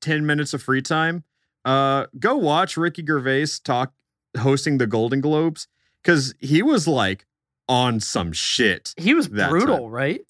[0.00, 1.24] ten minutes of free time,
[1.64, 3.92] uh, go watch Ricky Gervais talk
[4.38, 5.68] hosting the Golden Globes
[6.02, 7.26] because he was like
[7.68, 8.94] on some shit.
[8.96, 9.86] He was brutal, time.
[9.90, 10.20] right?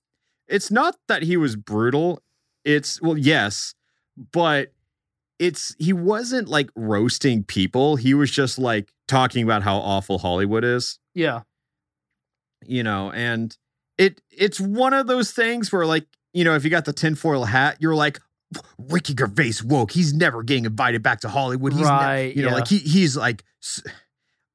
[0.48, 2.20] It's not that he was brutal.
[2.64, 3.74] It's well, yes,
[4.32, 4.72] but
[5.38, 7.96] it's he wasn't like roasting people.
[7.96, 10.98] He was just like talking about how awful Hollywood is.
[11.14, 11.42] Yeah.
[12.66, 13.56] You know, and
[13.98, 17.44] it it's one of those things where like, you know, if you got the tinfoil
[17.44, 18.18] hat, you're like,
[18.78, 19.92] Ricky Gervais woke.
[19.92, 21.72] He's never getting invited back to Hollywood.
[21.72, 22.54] He's ne-" Right, you know, yeah.
[22.54, 23.44] like he he's like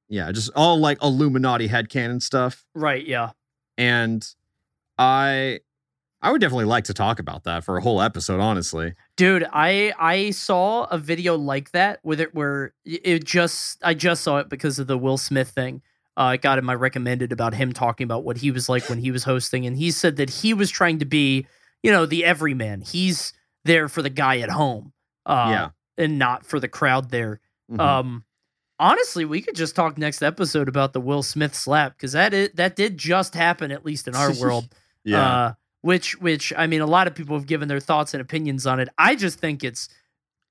[0.10, 2.66] yeah, just all like Illuminati headcanon stuff.
[2.74, 3.06] Right.
[3.06, 3.32] Yeah.
[3.78, 4.26] And
[4.98, 5.60] I
[6.22, 8.94] I would definitely like to talk about that for a whole episode, honestly.
[9.18, 14.24] Dude, I I saw a video like that with it where it just I just
[14.24, 15.82] saw it because of the Will Smith thing.
[16.18, 18.98] Uh, I got in my recommended about him talking about what he was like when
[18.98, 21.46] he was hosting, and he said that he was trying to be,
[21.84, 22.82] you know, the everyman.
[22.82, 23.34] He's
[23.66, 24.94] there for the guy at home,
[25.28, 25.70] uh, Yeah.
[26.04, 27.40] and not for the crowd there.
[27.72, 27.80] Mhm.
[27.80, 28.24] Um,
[28.80, 32.50] honestly, we could just talk next episode about the Will Smith slap because that is,
[32.56, 34.68] that did just happen at least in our world.
[35.04, 35.22] yeah.
[35.22, 38.66] Uh, which which I mean, a lot of people have given their thoughts and opinions
[38.66, 38.90] on it.
[38.98, 39.88] I just think it's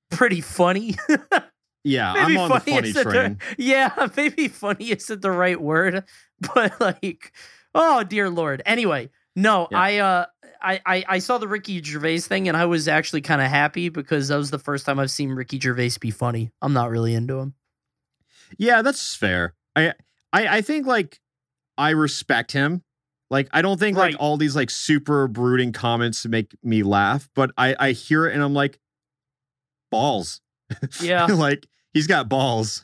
[0.09, 0.95] pretty funny.
[1.87, 3.39] yeah, maybe I'm on the funny funny isn't the- train.
[3.57, 6.03] yeah, maybe funny isn't the right word,
[6.53, 7.31] but like,
[7.75, 8.61] oh dear lord.
[8.65, 9.79] Anyway, no, Yeah.
[9.79, 10.25] I uh.
[10.59, 13.89] I, I, I saw the Ricky Gervais thing and I was actually kind of happy
[13.89, 16.49] because that was the first time I've seen Ricky Gervais be funny.
[16.63, 17.53] I'm not really into him.
[18.57, 19.53] Yeah, that's fair.
[19.75, 19.93] I
[20.33, 21.19] I I think like
[21.77, 22.81] I respect him.
[23.29, 24.13] Like I don't think Right.
[24.13, 28.33] like all these like super brooding comments make me laugh, but I I hear it
[28.33, 28.79] and I'm like
[29.91, 30.41] balls.
[31.01, 31.25] Yeah.
[31.27, 31.67] like
[31.97, 32.81] he's got balls.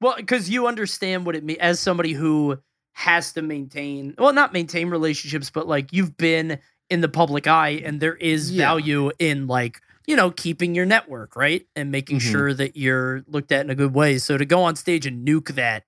[0.00, 2.58] Well, because you understand what it means as somebody who
[2.92, 6.58] has to maintain, well, not maintain relationships, but like you've been
[6.90, 8.66] in the public eye and there is Yeah.
[8.66, 11.66] value in like, you know, keeping your network, right?
[11.74, 12.30] And making Mhm.
[12.32, 14.18] sure that you're looked at in a good way.
[14.18, 15.84] So to go on stage and nuke that,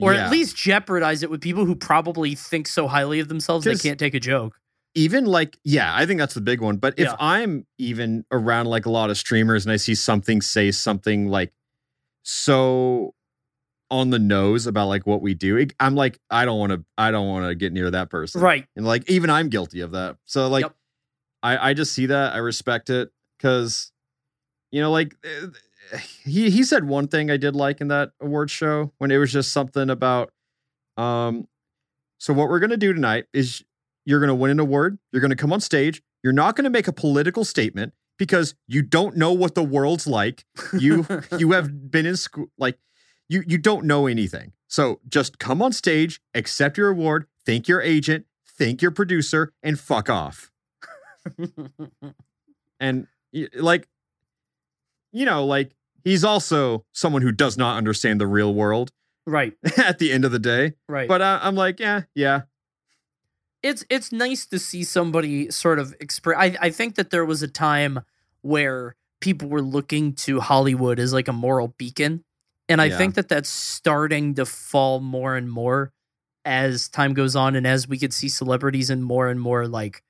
[0.00, 0.26] or Yeah.
[0.26, 3.98] at least jeopardize it with people who probably think so highly of themselves they can't
[3.98, 4.54] take a joke.
[4.94, 7.16] even like yeah i think that's the big one but if Yeah.
[7.20, 11.52] i'm even around like a lot of streamers and i see something say something like
[12.30, 13.14] so
[13.90, 17.10] on the nose about like what we do i'm like i don't want to i
[17.10, 18.66] don't want to get near that person Right.
[18.76, 20.74] and like even i'm guilty of that so like Yep.
[21.42, 23.08] i i just see that i respect it
[23.38, 23.90] because
[24.70, 28.50] you know like eh, he he said one thing i did like in that award
[28.50, 30.30] show when it was just something about
[30.98, 31.48] um
[32.18, 33.64] so what we're going to do tonight is
[34.04, 36.64] you're going to win an award you're going to come on stage you're not going
[36.64, 40.44] to make a political statement because you don't know what the world's like
[40.78, 41.06] you
[41.38, 42.78] you have been in school like
[43.28, 47.80] you you don't know anything so just come on stage accept your award thank your
[47.80, 48.26] agent
[48.58, 50.50] thank your producer and fuck off
[52.80, 53.06] and
[53.54, 53.88] like
[55.12, 55.72] you know like
[56.04, 58.90] he's also someone who does not understand the real world
[59.26, 59.54] right.
[59.76, 61.08] at the end of the day Right.
[61.08, 62.42] but uh, i'm like yeah yeah
[63.62, 66.36] it's it's nice to see somebody sort of express.
[66.38, 68.00] I I think that there was a time
[68.42, 72.24] where people were looking to Hollywood as like a moral beacon,
[72.68, 72.98] and I Yeah.
[72.98, 75.92] think that that's starting to fall more and more
[76.44, 80.02] as time goes on, and as we could see celebrities and more and more like.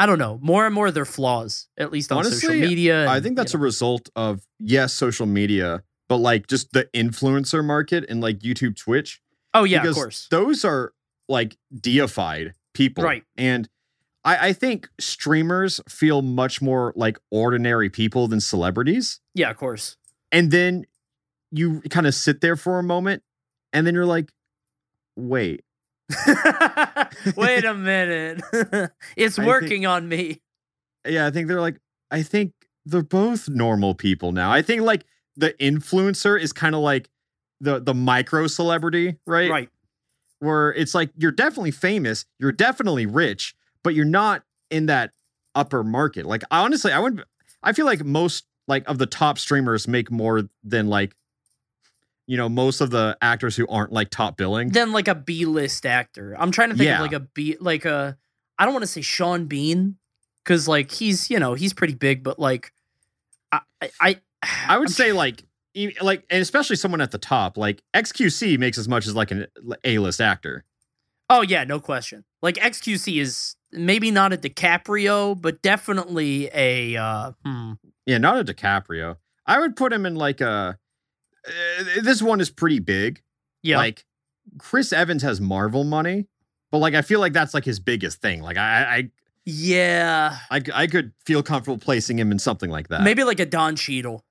[0.00, 3.08] I don't know, more and more of their flaws, at least on social Honestly, media.
[3.08, 7.64] i think that's you a result of yes social media but like just the influencer
[7.64, 9.20] market and like youtube twitch
[9.54, 10.92] oh yeah, of course, those are
[11.28, 13.24] like deified people Right.
[13.36, 13.68] and
[14.24, 19.96] I, I think streamers feel much more like ordinary people than celebrities yeah, of course.
[20.32, 20.84] and then
[21.50, 23.22] you kind of sit there for a moment
[23.72, 24.30] and then you're like
[25.16, 25.64] wait
[27.36, 28.40] Wait a minute,
[29.16, 30.40] it's I think- working on me.
[31.06, 31.78] yeah i think they're like
[32.10, 32.52] i think
[32.86, 35.04] they're both normal people now i think like
[35.36, 37.08] the influencer is kind of like
[37.60, 39.68] the the micro celebrity right Right.
[40.40, 45.10] Where it's like you're definitely famous you're definitely rich but you're not in that
[45.54, 47.22] upper market like honestly i wouldn't
[47.62, 51.14] i feel like most like of the top streamers make more than like
[52.26, 55.46] you know most of the actors who aren't like top billing than like a B
[55.46, 56.36] list actor.
[56.38, 56.96] I'm trying to think Yeah.
[56.96, 58.18] of like a B like a
[58.58, 59.96] I don't want to say Sean Bean
[60.44, 62.72] because like he's you know he's pretty big, but like
[63.50, 64.16] I I I,
[64.68, 65.42] I would I'm say like
[66.00, 69.46] like and especially someone at the top like xqc makes as much as like an
[69.84, 70.64] a-list actor
[71.30, 72.24] Oh yeah, no question.
[72.40, 77.72] Like XQC is maybe not a DiCaprio, but definitely a uh hmm.
[78.06, 79.16] yeah not a dicaprio
[79.46, 80.78] i would put him in like a
[81.46, 83.22] uh, this one is pretty big
[83.62, 83.76] yeah.
[83.76, 84.04] like
[84.58, 86.26] chris evans has marvel money
[86.70, 89.10] but like i feel like that's like his biggest thing like i
[89.44, 90.38] yeah.
[90.50, 93.46] i i, I could feel comfortable placing him in something like that Maybe like a
[93.46, 94.24] Don Cheadle.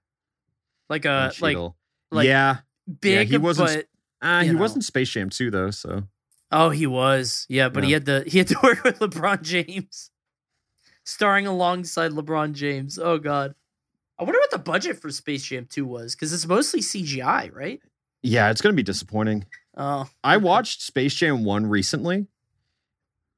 [0.90, 1.76] Like a like Cheadle.
[2.12, 2.58] like yeah
[3.02, 3.70] big he wasn't
[4.22, 4.60] but uh, he know.
[4.60, 6.04] wasn't space jam 2 though so
[6.50, 7.46] Oh, he was.
[7.50, 10.12] Yeah, but he had to he had to work with LeBron James.
[11.06, 12.98] Starring alongside LeBron James.
[12.98, 13.54] Oh god.
[14.18, 17.82] I wonder what the budget for Space Jam 2 was cuz it's mostly CGI, right?
[18.24, 19.46] yeah it's gonna be disappointing
[19.78, 20.10] Oh.
[20.24, 22.26] i watched space jam 1 recently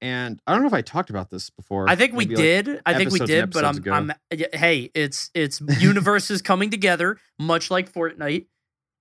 [0.02, 2.44] and i don't know if i talked about this before I think we maybe, like,
[2.66, 2.82] did.
[2.86, 3.92] I think we did, but I'm ago.
[3.92, 4.14] I'm
[4.54, 8.46] hey, it's it's universes coming together much like Fortnite.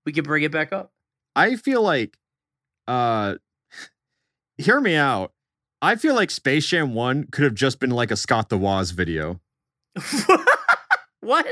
[0.07, 0.93] We could bring it back up.
[1.37, 2.17] I feel like
[2.89, 3.37] uh
[4.59, 5.33] hear me out.
[5.81, 8.91] I feel like Space Jam 1 could have just been like a Scott the Woz
[8.91, 9.41] video.
[11.21, 11.47] what?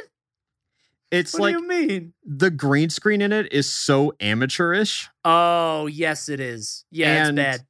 [1.12, 2.12] It's What like do you mean?
[2.24, 6.84] the green screen in it is so amateurish Oh, yes it is.
[6.90, 7.66] Yeah, And- it's bad.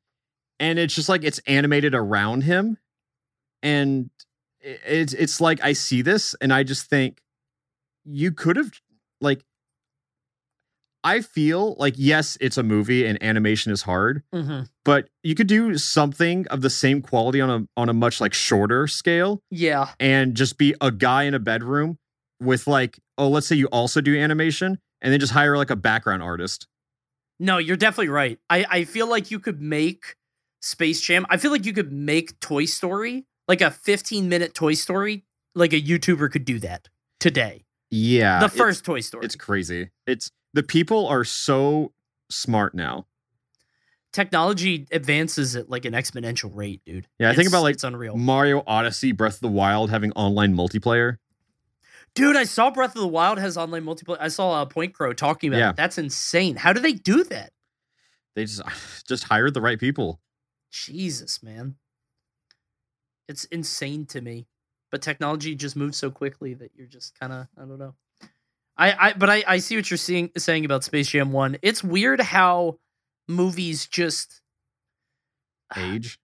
[0.61, 2.79] And it's just like it's animated around him
[3.63, 4.11] and
[4.61, 7.21] it's it's like I see this and I just think
[8.05, 8.71] you could have
[9.21, 9.43] like
[11.05, 15.49] I feel like yes, it's a movie and animation is hard, hmm but you could
[15.49, 19.89] do something of the same quality on a on a much like shorter scale Yeah.
[19.99, 21.99] and just be a guy in a bedroom
[22.41, 25.77] with like oh let's say you also do animation and then just hire like a
[25.77, 26.69] background artist
[27.41, 28.39] No, you're definitely right.
[28.49, 30.15] I, I feel like you could make
[30.67, 31.25] Space Jam.
[31.31, 35.73] I feel like you could make Toy Story, like a 15 minute Toy Story, like
[35.73, 36.89] a YouTuber could do that
[37.21, 37.65] today.
[37.91, 39.25] yeah the first Toy Story.
[39.25, 41.93] it's crazy it's the people are so
[42.31, 43.07] smart now
[44.13, 47.07] Technology advances at like an exponential rate, dude.
[47.19, 48.17] Yeah, I think about, like, it's unreal.
[48.17, 51.19] mario odyssey breath of the wild having online multiplayer
[52.15, 54.17] Dude, I saw Breath of the Wild has online multiplayer.
[54.19, 55.71] I saw uh, PointCrow talking about Yeah.
[55.71, 55.77] it.
[55.77, 56.57] That's insane.
[56.57, 57.53] How do they do that?
[58.35, 58.63] they just
[59.07, 60.19] just hired the right people
[60.85, 61.77] Jesus, man.
[63.29, 64.47] It's insane to me.
[64.93, 67.95] But technology just moves so quickly that you're just kind of, I don't know.
[68.79, 71.59] I, I but I, I see what you're seeing saying about Space Jam 1.
[71.63, 72.79] It's weird how
[73.27, 74.43] movies just
[75.77, 76.19] age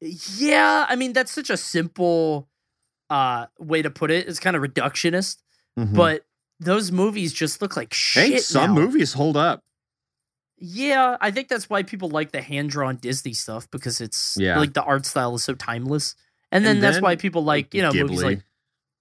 [0.00, 2.48] Yeah, I mean that's such a simple
[3.10, 4.28] uh way to put it.
[4.28, 5.42] It's kind of reductionist,
[5.78, 5.94] Mhm.
[5.94, 6.24] but
[6.60, 8.32] those movies just look like shit.
[8.32, 8.80] hey, some now.
[8.80, 9.62] movies hold up.
[10.58, 14.58] Yeah, I think that's why people like the hand drawn Disney stuff because it's Yeah.
[14.58, 16.14] like the art style is so timeless.
[16.50, 18.42] And then And that's why people like, you know, movies like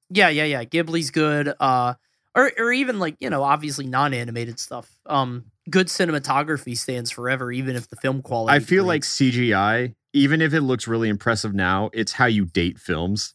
[0.09, 0.63] Yeah, yeah, yeah.
[0.65, 1.53] Ghibli's good.
[1.59, 1.93] Uh
[2.35, 4.89] or or even like, you know, obviously non-animated stuff.
[5.05, 9.03] Um good cinematography stands forever even if the film quality I feel like.
[9.03, 13.33] CGI, even if it looks really impressive now, it's how you date films.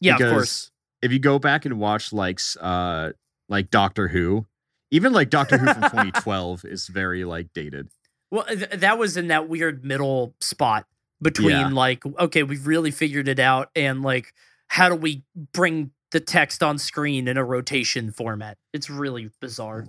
[0.00, 0.68] Yeah, of because course.
[1.00, 3.10] If you go back and watch like uh
[3.48, 4.46] like Doctor Who,
[4.92, 7.88] even like Doctor Who from 2012 is very like dated.
[8.30, 10.86] Well, th- that was in that weird middle spot
[11.20, 11.68] between Yeah.
[11.68, 14.32] like, okay, we've really figured it out, and like,
[14.68, 18.56] how do we bring the text on screen in a rotation format?
[18.72, 19.86] It's really bizarre.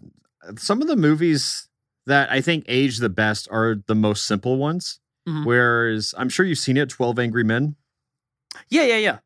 [0.57, 1.67] Some of the movies
[2.05, 4.99] that I think age the best are the most simple ones.
[5.27, 5.45] Mhm.
[5.45, 7.75] Whereas I'm sure you've seen it, 12 Angry Men.
[8.69, 9.17] Yeah, yeah, yeah.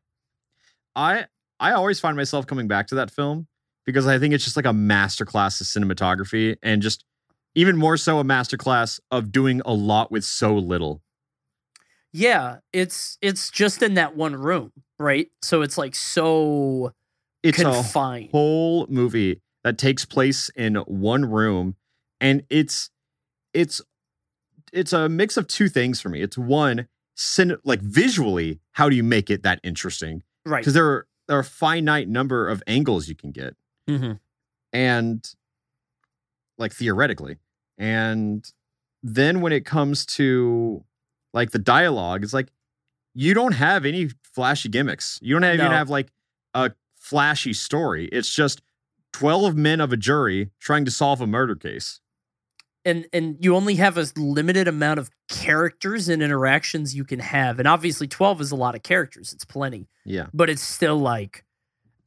[0.94, 1.26] I
[1.60, 3.48] I always find myself coming back to that film
[3.88, 7.06] because I think it's just like a masterclass of cinematography and just
[7.54, 11.00] even more so a masterclass of doing a lot with so little.
[12.12, 15.28] Yeah, it's it's just in that one room, right?
[15.40, 16.92] So it's like so
[17.42, 18.28] It's a confined.
[18.30, 21.74] whole movie that takes place in one room
[22.20, 22.90] and it's
[23.54, 23.80] it's
[24.70, 26.20] it's a mix of two things for me.
[26.20, 30.24] It's one cin- like visually how do you make it that interesting?
[30.44, 30.60] right.
[30.60, 33.56] Because there are there are a finite number of angles you can get.
[33.88, 34.12] Hmm
[34.72, 35.34] and
[36.58, 37.36] like theoretically.
[37.78, 38.44] And
[39.02, 40.84] then when it comes to
[41.32, 42.48] like the dialogue it's like
[43.14, 45.18] you don't have any flashy gimmicks.
[45.22, 45.72] You don't have, even No.
[45.72, 46.08] have like
[46.54, 48.06] a flashy story.
[48.12, 48.60] It's just
[49.12, 52.00] 12 men of a jury trying to solve a murder case.
[52.84, 57.58] And and you only have a limited amount of characters and interactions you can have,
[57.58, 59.32] and obviously twelve is a lot of characters.
[59.32, 59.88] It's plenty.
[60.04, 60.26] yeah.
[60.32, 61.44] But it's still like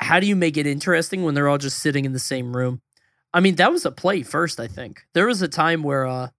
[0.02, 2.82] how do you make it interesting when they're all just sitting in the same room?
[3.34, 5.02] I mean that was a play first i think.
[5.14, 6.30] There was a time where uh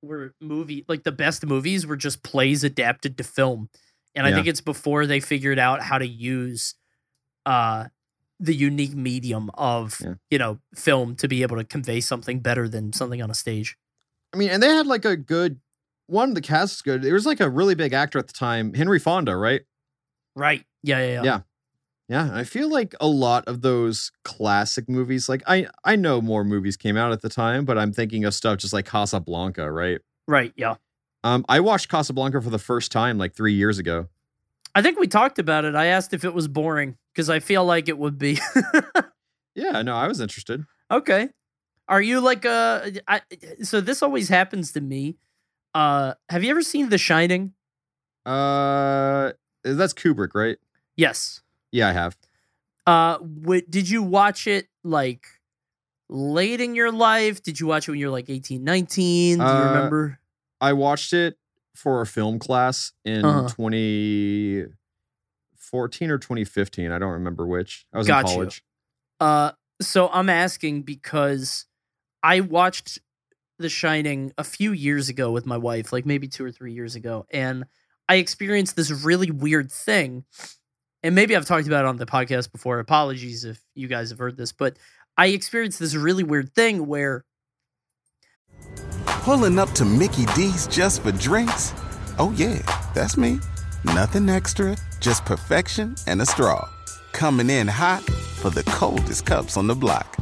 [0.00, 3.68] where movie like the best movies were just plays adapted to film.
[4.14, 6.74] And i think it's before they figured out how to use
[7.46, 7.86] uh
[8.40, 10.14] the unique medium of Yeah.
[10.30, 13.76] you know film to be able to convey something better than something on a stage.
[14.32, 15.60] I mean and they had like a good
[16.06, 17.02] one the cast is good.
[17.02, 19.62] There was like a really big actor at the time henry fonda right?
[20.36, 20.64] Right.
[20.82, 21.40] Yeah yeah yeah, Yeah.
[22.08, 26.42] Yeah, I feel like a lot of those classic movies, like I I know more
[26.44, 30.00] movies came out at the time, but I'm thinking of stuff just like Casablanca, right?
[30.26, 30.74] right yeah
[31.24, 34.08] Um, I watched Casablanca for the first time like three years ago.
[34.74, 37.64] i think we talked about it i asked if it was boring because i feel
[37.64, 38.38] like it would be
[39.54, 40.64] Yeah, no, I was interested.
[40.90, 41.30] Okay.
[41.88, 43.22] Are you like uh I,
[43.62, 45.16] so this always happens to me.
[45.74, 47.54] Uh have you ever seen The Shining?
[48.24, 49.32] Uh,
[49.64, 50.58] that's Kubrick, right?
[50.96, 51.40] Yes.
[51.72, 52.16] Yeah, I have.
[52.86, 55.26] Uh w- did you watch it like
[56.08, 57.42] late in your life?
[57.42, 59.38] Did you watch it when you were like 18, 19?
[59.38, 60.18] Do you Uh, remember?
[60.60, 61.36] I watched it
[61.74, 63.48] for a film class in Uh-huh.
[63.50, 66.90] 2014 or 2015.
[66.90, 67.86] I don't remember which.
[67.92, 68.34] I was Got in you.
[68.34, 68.64] college.
[69.20, 71.66] Uh so I'm asking because
[72.22, 72.98] I watched
[73.58, 76.96] The Shining a few years ago with my wife, like maybe 2 or 3 years
[76.96, 77.64] ago, and
[78.08, 80.24] I experienced this really weird thing.
[81.02, 82.78] And maybe I've talked about it on the podcast before.
[82.80, 84.76] Apologies if you guys have heard this, but
[85.16, 87.24] I experienced this really weird thing where
[89.28, 91.74] Pulling up to Mickey D's just for drinks?
[92.18, 92.62] Oh, yeah,
[92.94, 93.38] that's me.
[93.84, 96.66] Nothing extra, just perfection and a straw.
[97.12, 100.16] Coming in hot for the coldest cups on the block.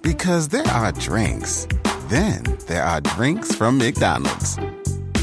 [0.00, 1.66] Because there are drinks,
[2.08, 4.56] then there are drinks from McDonald's.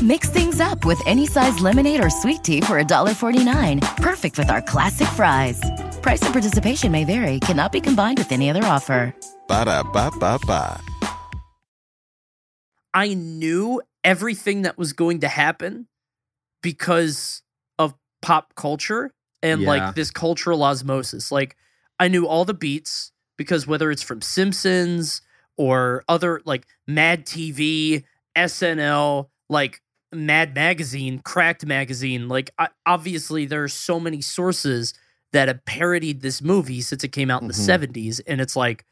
[0.01, 3.81] Mix things up with any size lemonade or sweet tea for $1.49.
[3.97, 5.61] Perfect with our classic fries.
[6.01, 9.15] Price and participation may vary, cannot be combined with any other offer.
[9.47, 10.81] Ba da ba ba ba.
[12.93, 15.87] I knew everything that was going to happen
[16.61, 17.41] because
[17.79, 19.67] of pop culture and Yeah.
[19.67, 21.31] like this cultural osmosis.
[21.31, 21.55] Like
[21.99, 25.21] I knew all the beats because whether it's from Simpsons
[25.57, 28.03] or other like Mad TV,
[28.35, 29.81] SNL, like
[30.11, 34.93] Mad Magazine, Cracked Magazine, like I, obviously there are so many sources
[35.31, 37.53] that have parodied this movie since it came out in Mhm.
[37.53, 38.85] the 70s and it's like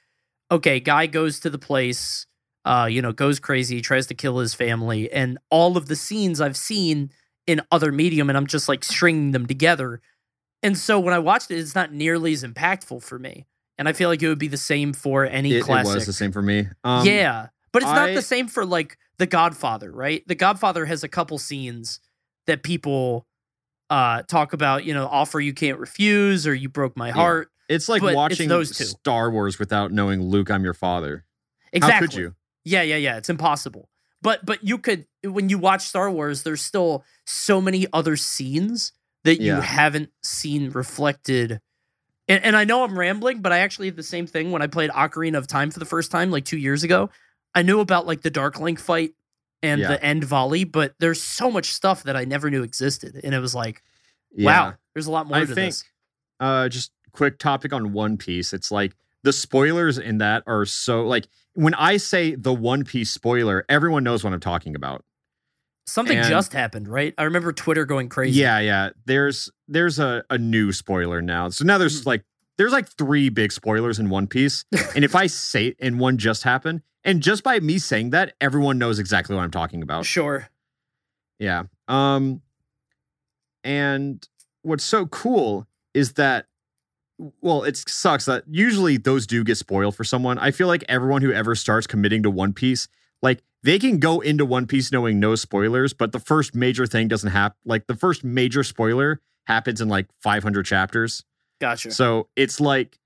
[0.52, 2.26] okay, guy goes to the place
[2.64, 6.40] uh, you know, goes crazy, tries to kill his family, and all of the scenes
[6.40, 7.10] I've seen
[7.48, 10.00] in other medium, and I'm just like stringing them together.
[10.62, 13.48] And so when I watched it, it's not nearly as impactful for me.
[13.80, 16.14] And I feel like it would be the same for any It, it was the
[16.14, 16.68] same for me.
[16.84, 20.24] Um, yeah, but it's not the same for like The Godfather, right?
[20.28, 22.00] The Godfather has a couple scenes
[22.48, 23.26] that people
[23.90, 27.14] uh talk about, you know, offer you can't refuse or you broke my Yeah.
[27.14, 27.50] heart.
[27.70, 28.84] It's like But it's watching those two.
[28.86, 31.26] Star Wars without knowing Luke, I'm your father.
[31.74, 31.94] Exactly.
[31.94, 32.36] How could you?
[32.64, 33.18] Yeah, yeah, yeah.
[33.18, 33.90] It's impossible.
[34.22, 38.92] But but you could when you watch Star Wars, there's still so many other scenes
[39.24, 41.62] that you haven't seen reflected.
[42.28, 44.68] And, and I know I'm rambling, but I actually had the same thing when I
[44.68, 47.10] played Ocarina of Time for the first time, like two years ago.
[47.56, 49.14] I knew about like the Dark Link fight
[49.64, 49.90] and Yeah.
[49.90, 53.20] the end volley, but there's so much stuff that I never knew existed.
[53.24, 53.84] And it was like,
[54.32, 54.46] Yeah.
[54.46, 55.84] wow, there's a lot more I to think this.
[56.40, 58.54] uh just quick topic on One Piece.
[58.54, 63.12] It's like the spoilers in that are so like when I say the One Piece
[63.12, 65.04] spoiler, everyone knows what I'm talking about.
[65.88, 67.14] Something and- just happened, right?
[67.18, 68.40] I remember Twitter going crazy.
[68.40, 68.90] Yeah, yeah.
[69.06, 71.50] There's there's a, a new spoiler now.
[71.50, 72.24] So now there's like
[72.62, 74.66] there's like three big spoilers in One Piece.
[74.96, 78.78] and if I say and one just happened, and just by me saying that, everyone
[78.78, 80.06] knows exactly what I'm talking about.
[80.06, 80.48] Sure.
[81.40, 81.64] Yeah.
[81.88, 82.44] Um
[83.64, 84.28] and
[84.62, 86.46] what's so cool is that
[87.42, 90.38] well, it sucks that usually those do get spoiled for someone.
[90.38, 92.88] I feel like everyone who ever starts committing to One Piece,
[93.24, 97.08] like they can go into One Piece knowing no spoilers, but the first major thing
[97.08, 97.58] doesn't happen.
[97.66, 101.24] Like the first major spoiler happens in like 500 chapters.
[101.62, 101.92] Gotcha.
[101.92, 102.98] So it's like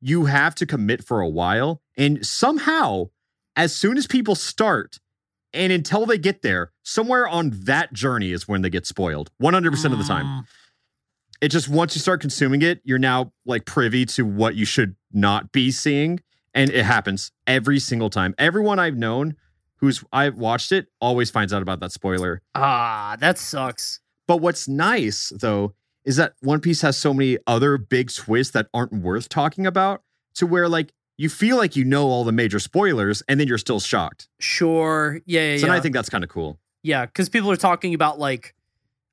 [0.00, 1.82] you have to commit for a while.
[1.98, 3.10] And somehow,
[3.56, 4.98] as soon as people start
[5.52, 9.92] and until they get there, somewhere on that journey is when they get spoiled 100%
[9.92, 10.26] of the time.
[10.26, 10.46] Mm.
[11.40, 14.94] It just once you start consuming it, you're now like privy to what you should
[15.12, 16.20] not be seeing.
[16.54, 18.34] And it happens every single time.
[18.38, 19.34] Everyone I've known
[19.78, 22.40] who's I've watched it always finds out about that spoiler.
[22.54, 24.00] Ah, that sucks.
[24.28, 25.74] But what's nice though
[26.04, 30.02] is that One Piece has so many other big twists that aren't worth talking about
[30.34, 33.58] to where like you feel like you know all the major spoilers and then you're
[33.58, 34.28] still shocked.
[34.40, 35.20] Sure.
[35.26, 35.72] Yeah, yeah, So yeah.
[35.74, 36.58] I think that's kind of cool.
[36.82, 38.54] yeah, because people are talking about like,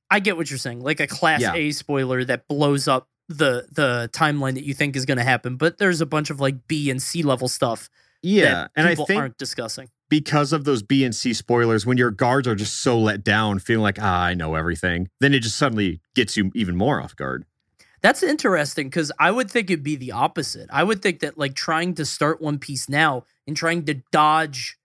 [0.09, 1.53] I get what you're saying, like a class Yeah.
[1.53, 5.55] A spoiler that blows up the the timeline that you think is going to happen,
[5.55, 7.89] but there's a bunch of like B and C level stuff.
[8.21, 8.67] Yeah.
[8.75, 9.89] And I people think aren't discussing.
[10.11, 13.59] Because of those B and C spoilers, when your guards are just so let down,
[13.59, 17.15] feeling like, ah, I know everything, then it just suddenly gets you even more off
[17.15, 17.45] guard.
[18.01, 20.69] That's interesting because I would think it'd be the opposite.
[20.69, 24.77] I would think that like trying to start One Piece now and trying to dodge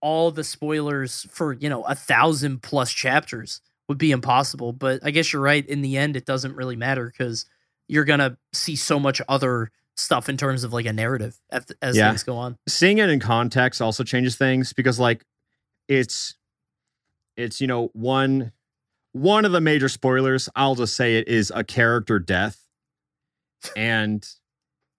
[0.00, 4.72] all the spoilers for you know a thousand plus chapters would be impossible.
[4.72, 5.64] But I guess you're right.
[5.64, 7.46] In the end, it doesn't really matter because
[7.86, 11.96] you're gonna see so much other stuff in terms of like a narrative as, as
[11.96, 12.08] Yeah.
[12.10, 12.56] things go on.
[12.68, 15.24] seeing it in context also changes things because like
[15.88, 16.36] it's
[17.36, 18.52] it's you know one
[19.12, 22.64] one of the major spoilers i'll just say it is a character death
[23.76, 24.26] and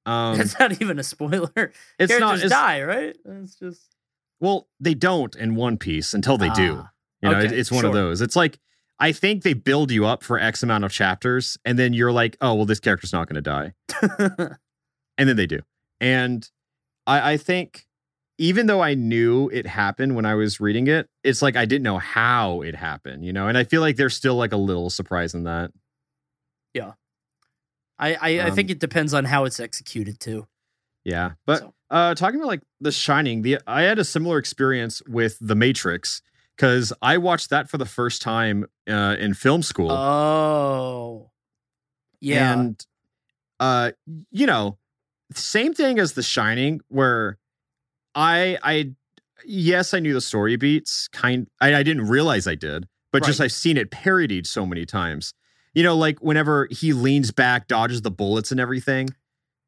[0.05, 1.49] um it's not even a spoiler.
[1.99, 3.15] it's Characters not it's, die, right?
[3.25, 3.95] It's just
[4.39, 6.89] well they don't in one piece until they do Ah,
[7.21, 8.59] you know it- it's one of those it's like
[8.99, 12.37] i think they build you up for x amount of chapters and then you're like
[12.41, 13.73] oh well this character's not going to die
[15.23, 15.59] and then they do.
[16.01, 16.49] And
[17.07, 17.85] I, I think
[18.37, 21.83] even though I knew it happened when I was reading it, it's like I didn't
[21.83, 23.47] know how it happened, you know.
[23.47, 25.71] And I feel like there's still like a little surprise in that.
[26.73, 26.93] Yeah,
[27.97, 30.47] I, I Um, think it depends on how it's executed too.
[31.05, 35.01] Yeah, but So- uh, talking about like The Shining, the I had a similar experience
[35.07, 36.21] with The Matrix
[36.57, 39.91] because I watched that for the first time uh, in film school.
[39.91, 41.31] Oh,
[42.19, 42.53] yeah.
[42.53, 42.85] And
[43.59, 43.91] uh
[44.31, 44.79] you know,
[45.37, 47.37] same thing as The Shining where
[48.15, 48.91] I I
[49.45, 53.41] yes, I knew the story beats kind I, I didn't realize I did, but just
[53.41, 55.33] I've seen it parodied so many times.
[55.73, 59.09] You know, like whenever he leans back, dodges the bullets and everything.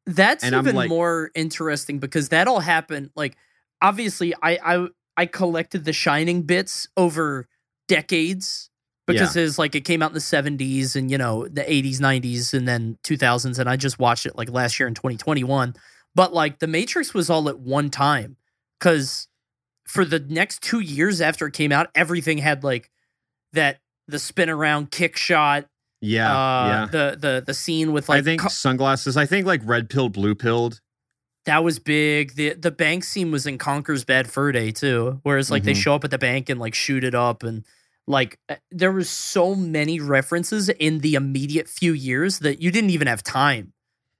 [0.06, 3.10] That's And even like- more interesting because that all happened.
[3.16, 3.36] Like,
[3.82, 7.48] obviously, I I I collected the Shining bits over
[7.88, 8.70] decades
[9.06, 12.52] because it's like it came out in the seventies and you know the eighties, nineties,
[12.54, 15.44] and then two thousands, and I just watched it like last year in twenty twenty
[15.44, 15.74] one.
[16.14, 18.36] But like, the Matrix was all at one time
[18.80, 19.28] because
[19.86, 22.90] for the next two years after it came out, everything had like
[23.52, 23.78] that
[24.08, 25.66] the spin around kick shot.
[26.00, 26.86] Yeah, uh, yeah.
[26.90, 29.16] The the the scene with like I think co- sunglasses.
[29.16, 30.80] I think like red pilled, blue pilled.
[31.46, 32.34] That was big.
[32.34, 35.20] The the bank scene was in Conker's Bad Fur Day too.
[35.22, 35.82] Whereas like they Mhm.
[35.82, 37.64] show up at the bank and like shoot it up and
[38.06, 42.90] like uh, there was so many references in the immediate few years that you didn't
[42.90, 43.72] even have time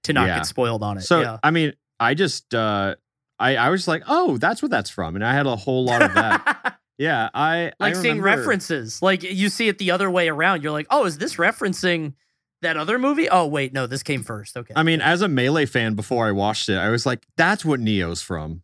[0.05, 0.37] to not Yeah.
[0.39, 1.03] get spoiled on it.
[1.03, 1.39] So yeah.
[1.43, 2.97] I mean, I just uh
[3.39, 6.03] I I was like, oh, that's what that's from, and I had a whole lot
[6.03, 6.79] of that.
[6.99, 9.03] yeah, I I like seeing references.
[9.03, 10.63] Like you see it the other way around.
[10.63, 12.15] You're like, oh, is this referencing
[12.63, 13.29] that other movie?
[13.29, 14.57] Oh, wait, no, this came first.
[14.57, 14.73] Okay.
[14.75, 17.79] I mean, as a melee fan, before I watched it, I was like, that's what
[17.81, 18.63] Neo's from.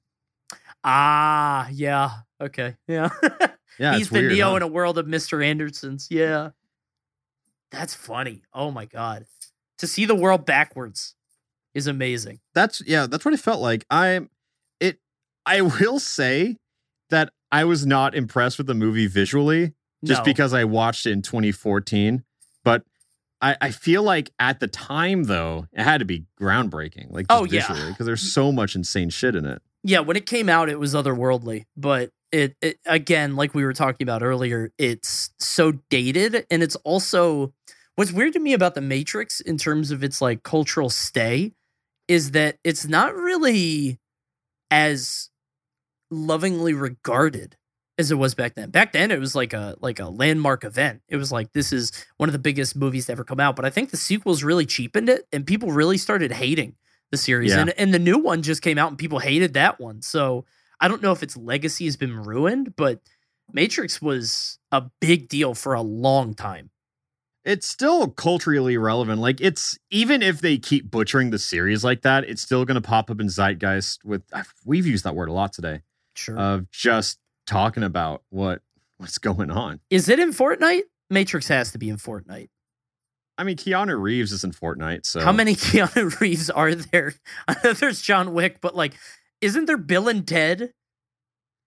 [0.84, 2.10] ah, yeah.
[2.40, 2.76] Okay.
[2.88, 3.10] Yeah.
[3.82, 4.56] Yeah, He's the weird, Neo huh?
[4.56, 5.44] in a world of Mr.
[5.44, 6.06] Andersons.
[6.08, 6.50] Yeah.
[7.70, 8.42] That's funny.
[8.54, 9.26] Oh my god.
[9.78, 11.14] To see the world backwards
[11.74, 12.38] is amazing.
[12.54, 13.84] That's yeah, that's what it felt like.
[13.90, 14.20] I
[14.78, 14.98] it
[15.46, 16.58] I will say
[17.10, 19.72] that I was not impressed with the movie visually
[20.04, 20.24] just No.
[20.24, 22.22] because I watched it in 2014.
[22.64, 22.84] But
[23.40, 27.10] I, I feel like at the time though, it had to be groundbreaking.
[27.10, 27.74] Like oh, just Oh, yeah.
[27.74, 29.60] visually, because there's so much insane shit in it.
[29.82, 33.74] Yeah, when it came out, it was otherworldly, but it, it again, like we were
[33.74, 37.52] talking about earlier, it's so dated, and it's also
[37.96, 41.52] what's weird to me about the Matrix in terms of its like cultural stay
[42.08, 44.00] is that it's not really
[44.70, 45.30] as
[46.10, 47.56] lovingly regarded
[47.98, 48.70] as it was back then.
[48.70, 51.02] Back then, it was like a like a landmark event.
[51.08, 53.56] It was like this is one of the biggest movies to ever come out.
[53.56, 56.76] But I think the sequels really cheapened it, and people really started hating
[57.10, 57.52] the series.
[57.52, 57.60] Yeah.
[57.60, 60.00] And and the new one just came out, and people hated that one.
[60.02, 60.46] So
[60.82, 63.00] I don't know if its legacy has been ruined, but
[63.52, 66.68] Matrix was a big deal for a long time.
[67.44, 69.20] It's still culturally relevant.
[69.20, 72.86] Like it's even if they keep butchering the series like that, it's still going to
[72.86, 74.04] pop up in zeitgeist.
[74.04, 74.22] With
[74.64, 75.82] we've used that word a lot today
[76.14, 76.36] Sure.
[76.38, 78.60] of just talking about what
[78.98, 79.80] what's going on.
[79.90, 80.82] is it in Fortnite?
[81.10, 82.48] Matrix has to be in Fortnite.
[83.38, 87.14] I mean, Keanu Reeves is in Fortnite, so How many Keanu Reeves are there?
[87.48, 88.92] I know there's John Wick, but like,
[89.42, 90.72] isn't there Bill and Ted?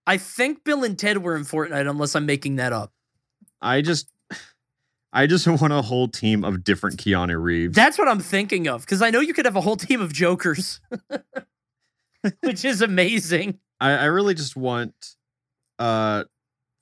[0.08, 2.94] I think Bill and Ted were in Fortnite, unless I'm making that up.
[3.62, 4.12] I just
[5.14, 7.76] I just want a whole team of different Keanu Reeves.
[7.76, 10.14] That's what I'm thinking of, because I know you could have a whole team of
[10.14, 10.80] Jokers,
[12.42, 13.60] which is amazing.
[13.80, 14.94] I, I really just want
[15.78, 16.24] uh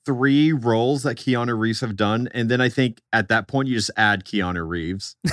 [0.06, 3.74] three roles that Keanu Reeves have done, and then I think at that point you
[3.74, 5.16] just add Keanu Reeves.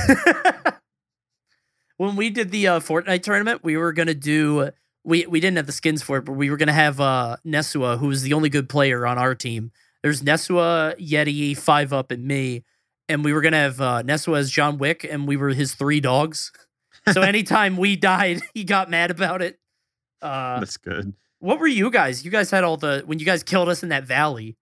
[1.97, 4.72] when we did the uh, Fortnite tournament, we were gonna do
[5.03, 7.97] we we didn't have the skins for it, but we were gonna have uh Nesua,
[7.99, 9.71] who was the only good player on our team.
[10.03, 12.63] There's Nesua, Yeti, Five Up, and me,
[13.07, 15.99] and we were gonna have uh, Nesua as John Wick, and we were his three
[15.99, 16.51] dogs.
[17.11, 19.59] So anytime we died, he got mad about it.
[20.21, 21.13] Uh, That's good.
[21.39, 22.25] what were you guys?
[22.25, 24.57] You guys had all the when you guys killed us in that valley.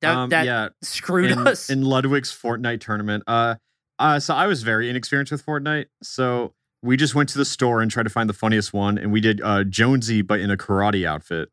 [0.00, 1.70] That um, that yeah, screwed in, us.
[1.70, 3.22] in Ludwig's Fortnite tournament.
[3.26, 3.56] Uh,
[3.98, 7.80] uh, so I was very inexperienced with Fortnite, so we just went to the store
[7.82, 10.56] and tried to find the funniest one, and we did uh Jonesy, but in a
[10.56, 11.48] karate outfit.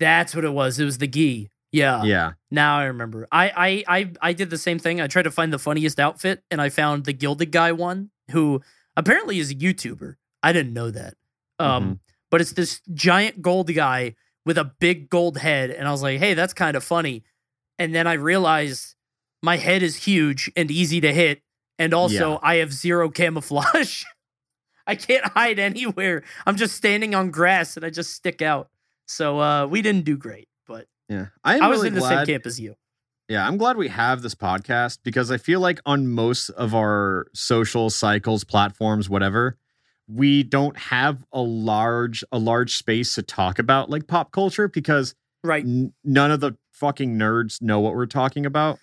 [0.00, 0.78] That's what it was.
[0.80, 1.48] It was the gi.
[1.70, 2.02] Yeah.
[2.04, 3.26] yeah, Now I remember.
[3.32, 5.00] I, I I I did the same thing.
[5.00, 8.60] I tried to find the funniest outfit, and I found the gilded guy one, who
[8.94, 10.16] apparently is a YouTuber.
[10.42, 11.14] I didn't know that.
[11.58, 16.02] Um, but it's this giant gold guy with a big gold head, and I was
[16.02, 17.22] like, hey, that's kind of funny.
[17.78, 18.94] And then I realized
[19.42, 21.40] my head is huge and easy to hit,
[21.78, 22.38] and also Yeah.
[22.42, 24.04] I have zero camouflage.
[24.86, 26.22] I can't hide anywhere.
[26.46, 28.68] I'm just standing on grass, and I just stick out.
[29.06, 31.26] So uh, we didn't do great, but yeah.
[31.44, 32.74] I'm I was really in the glad, same camp as you.
[33.28, 37.26] Yeah, I'm glad we have this podcast because I feel like on most of our
[37.34, 39.56] social cycles, platforms, whatever,
[40.08, 45.14] we don't have a large a large space to talk about like pop culture because
[45.44, 45.64] Right.
[45.64, 48.78] n- none of the fucking nerds know what we're talking about.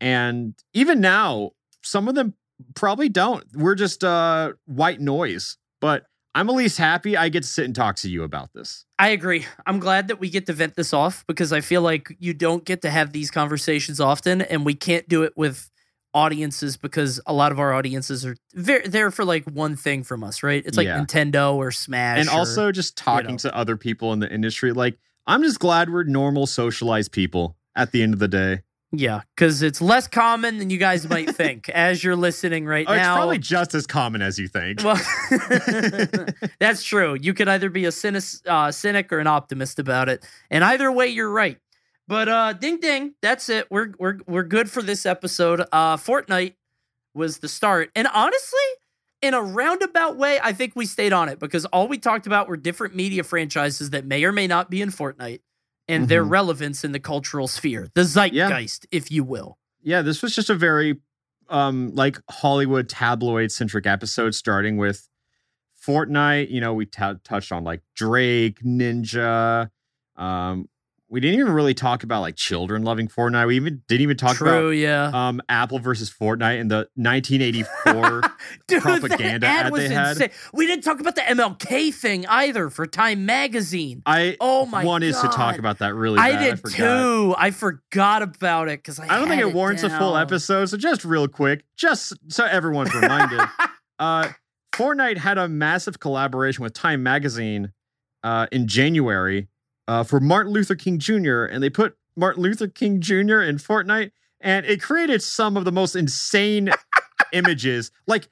[0.00, 1.50] And even now,
[1.82, 2.34] some of them
[2.74, 3.44] probably don't.
[3.54, 5.56] We're just uh white noise.
[5.80, 6.04] But
[6.34, 8.84] I'm at least happy I get to sit and talk to you about this.
[8.98, 9.44] I agree.
[9.66, 12.64] I'm glad that we get to vent this off because I feel like you don't
[12.64, 15.70] get to have these conversations often, and we can't do it with
[16.12, 20.22] audiences because a lot of our audiences are very, there for like one thing from
[20.24, 20.62] us, right?
[20.64, 21.00] It's like Yeah.
[21.04, 22.18] Nintendo or Smash.
[22.20, 23.36] and or- also just talking know.
[23.38, 24.72] to other people in the industry.
[24.72, 24.96] Like,
[25.26, 28.60] I'm just glad we're normal, socialized people at the end of the day.
[28.98, 32.92] Yeah, because it's less common than you guys might think as you're listening right Oh,
[32.92, 34.82] it's probably just as common as you think.
[34.82, 35.00] Well,
[36.58, 37.16] that's true.
[37.20, 40.90] You could either be a cynic, uh, cynic or an optimist about it, and either
[40.90, 41.58] way, you're right.
[42.06, 43.70] But uh, ding ding, that's it.
[43.70, 45.62] We're we're we're good for this episode.
[45.72, 46.54] Uh, Fortnite
[47.14, 48.58] was the start, and honestly,
[49.22, 52.48] in a roundabout way, I think we stayed on it because all we talked about
[52.48, 55.40] were different media franchises that may or may not be in Fortnite
[55.88, 56.30] and their Mhm.
[56.30, 59.58] relevance in the cultural sphere, the zeitgeist, if you will.
[59.82, 61.00] yeah, this was just a very
[61.50, 65.08] um like Hollywood tabloid centric episode starting with
[65.86, 69.68] Fortnite, you know, we t- touched on like Drake, Ninja,
[70.16, 70.68] um
[71.14, 73.46] we didn't even really talk about like children loving Fortnite.
[73.46, 75.10] We even didn't even talk True, yeah.
[75.10, 78.22] about um Apple versus Fortnite in the 1984
[78.66, 80.30] Dude, propaganda ad ad was insane.
[80.52, 84.02] We didn't talk about the MLK thing either for Time Magazine.
[84.04, 86.76] I Oh my wanted to talk about that really I did forgot.
[86.76, 87.34] too.
[87.38, 89.04] I forgot about it because I.
[89.04, 92.44] I don't think had it warrants a full episode, so just real quick, just so
[92.44, 93.40] everyone's reminded.
[94.00, 94.30] uh,
[94.74, 97.72] Fortnite had a massive collaboration with Time Magazine
[98.24, 99.46] uh, in January
[99.88, 103.40] uh, for Martin Luther King Jr., and they put Martin Luther King Jr.
[103.40, 106.70] in Fortnite, and it created some of the most insane
[107.32, 107.90] images.
[108.06, 108.28] Like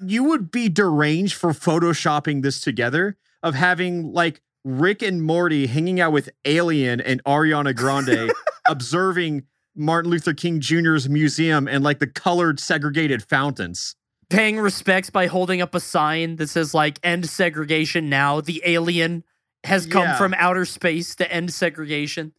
[0.00, 6.00] you would be deranged for photoshopping this together of having like Rick and Morty hanging
[6.00, 8.32] out with Alien and Ariana Grande
[8.68, 9.44] observing
[9.74, 13.94] Martin Luther King Jr.'s museum and like the colored segregated fountains.
[14.28, 19.24] Paying respects by holding up a sign that says like "End segregation now." The alien
[19.64, 20.16] has come Yeah.
[20.18, 22.32] from outer space to end segregation.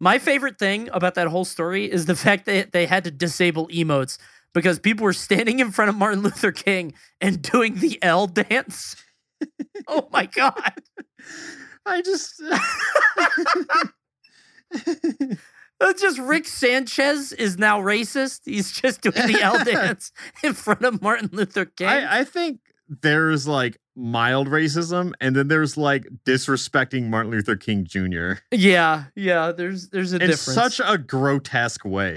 [0.00, 3.68] My favorite thing about that whole story is the fact that they had to disable
[3.68, 4.18] emotes
[4.52, 8.96] because people were standing in front of Martin Luther King and doing the L dance.
[9.88, 10.72] oh my god.
[11.84, 12.58] I just uh,
[15.78, 18.40] That's just Rick Sanchez is now racist.
[18.46, 20.10] He's just doing the L dance
[20.42, 21.88] in front of Martin Luther King.
[21.88, 27.84] I, I think there's like mild racism and then there's like disrespecting Martin Luther King
[27.88, 28.34] Jr.
[28.52, 29.52] yeah, yeah.
[29.52, 30.54] There's there's a in difference.
[30.76, 32.16] such a grotesque way.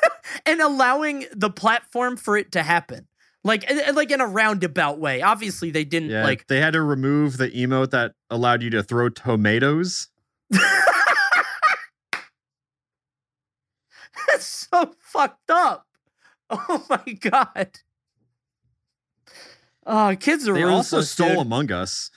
[0.46, 3.06] and allowing the platform for it to happen,
[3.44, 5.22] like like in a roundabout way.
[5.22, 6.46] Obviously, they didn't Yeah, like.
[6.48, 10.08] they had to remove the emote that allowed you to throw tomatoes.
[14.28, 15.86] That's so fucked up.
[16.50, 17.78] Oh my god.
[19.88, 21.38] Oh, kids are They also stole dude.
[21.38, 22.10] Among Us.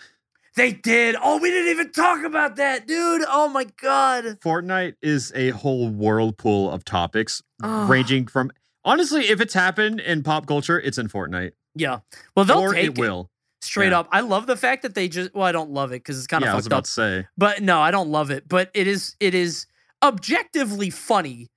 [0.57, 1.15] They did.
[1.21, 3.21] Oh, we didn't even talk about that, dude.
[3.29, 4.25] Oh my god.
[4.43, 7.87] Fortnite is a whole whirlpool of topics Oh.
[7.87, 8.51] ranging from
[8.83, 11.51] honestly, if it's happened in pop culture, it's in Fortnite.
[11.73, 11.99] Yeah.
[12.35, 13.29] Well, they'll or take it will.
[13.61, 13.99] straight Yeah.
[13.99, 14.09] up.
[14.11, 15.33] I love the fact that they just.
[15.33, 16.83] Well, I don't love it because it's kind of yeah, I was about up.
[16.83, 17.27] to say.
[17.37, 18.49] but no, I don't love it.
[18.49, 19.67] But it is it is
[20.03, 21.47] objectively funny,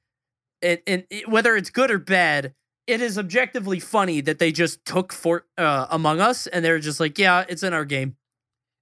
[0.63, 2.55] and, and it- whether it's good or bad,
[2.87, 7.01] it is objectively funny that they just took Fort uh, Among Us and they're just
[7.01, 8.17] like, yeah, it's in our game.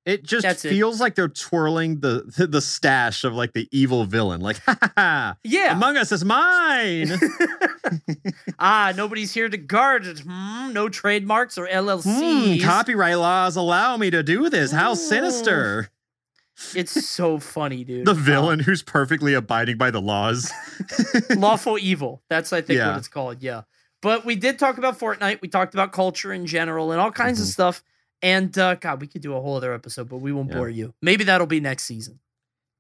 [0.04, 0.70] It just That's it.
[0.70, 4.40] feels like they're twirling the, the the stash of like the evil villain.
[4.40, 5.36] Like, ha ha ha!
[5.44, 5.76] Yeah.
[5.76, 7.12] Among Us is mine.
[8.58, 10.18] ah, nobody's here to guard it.
[10.20, 12.62] Hmm, no trademarks or Hmm, LLCs.
[12.64, 14.72] copyright laws allow me to do this.
[14.72, 15.88] How sinister!
[16.74, 18.04] it's so funny, dude.
[18.06, 20.50] The villain who's perfectly abiding by the laws.
[21.36, 22.22] lawful evil.
[22.28, 22.88] That's I think Yeah.
[22.88, 23.42] what it's called.
[23.42, 23.62] Yeah.
[24.02, 25.40] But we did talk about Fortnite.
[25.40, 27.50] We talked about culture in general and all kinds of Mhm.
[27.52, 27.82] stuff.
[28.20, 30.56] And uh, God, we could do a whole other episode, but we won't Yeah.
[30.58, 30.94] bore you.
[31.00, 32.18] Maybe that'll be next season.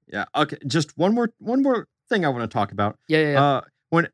[0.08, 0.26] yeah.
[0.34, 0.58] Okay.
[0.66, 2.98] Just one more one more thing I want to talk about.
[3.08, 3.42] Yeah, yeah, yeah.
[3.42, 4.08] Uh, when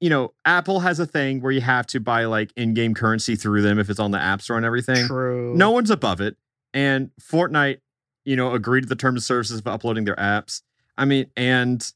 [0.00, 3.62] you know Apple has a thing where you have to buy like in-game currency through
[3.62, 5.06] them if it's on the App Store and everything.
[5.06, 5.54] True.
[5.54, 6.36] No one's above it.
[6.74, 7.78] And Fortnite,
[8.24, 10.62] you know, agreed to the terms of services of uploading their apps.
[10.98, 11.86] I mean, and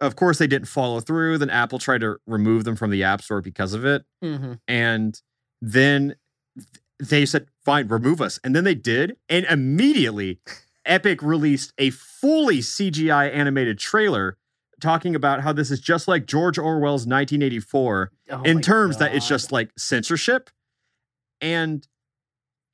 [0.00, 1.38] of course they didn't follow through.
[1.38, 4.04] Then Apple tried to remove them from the App Store because of it.
[4.22, 5.20] hmm And
[5.60, 6.16] then
[6.98, 8.38] they said, fine, remove us.
[8.44, 9.16] And then they did.
[9.28, 10.38] And immediately,
[10.84, 14.36] Epic released a fully CGI animated trailer
[14.80, 19.28] talking about how this is just like George Orwell's 1984 Oh in terms that it's
[19.28, 20.50] just like censorship.
[21.40, 21.86] And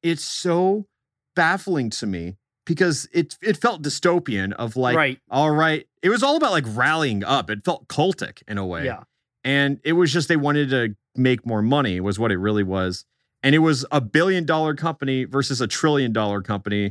[0.03, 0.86] it's so
[1.35, 5.19] baffling to me because it it felt dystopian of like right.
[5.31, 7.50] all right it was all about like rallying up.
[7.50, 8.84] It felt cultic in a way.
[8.84, 9.02] Yeah.
[9.44, 13.04] and it was just they wanted to make more money was what it really was.
[13.42, 16.90] And it was a billion dollar company versus a trillion dollar company.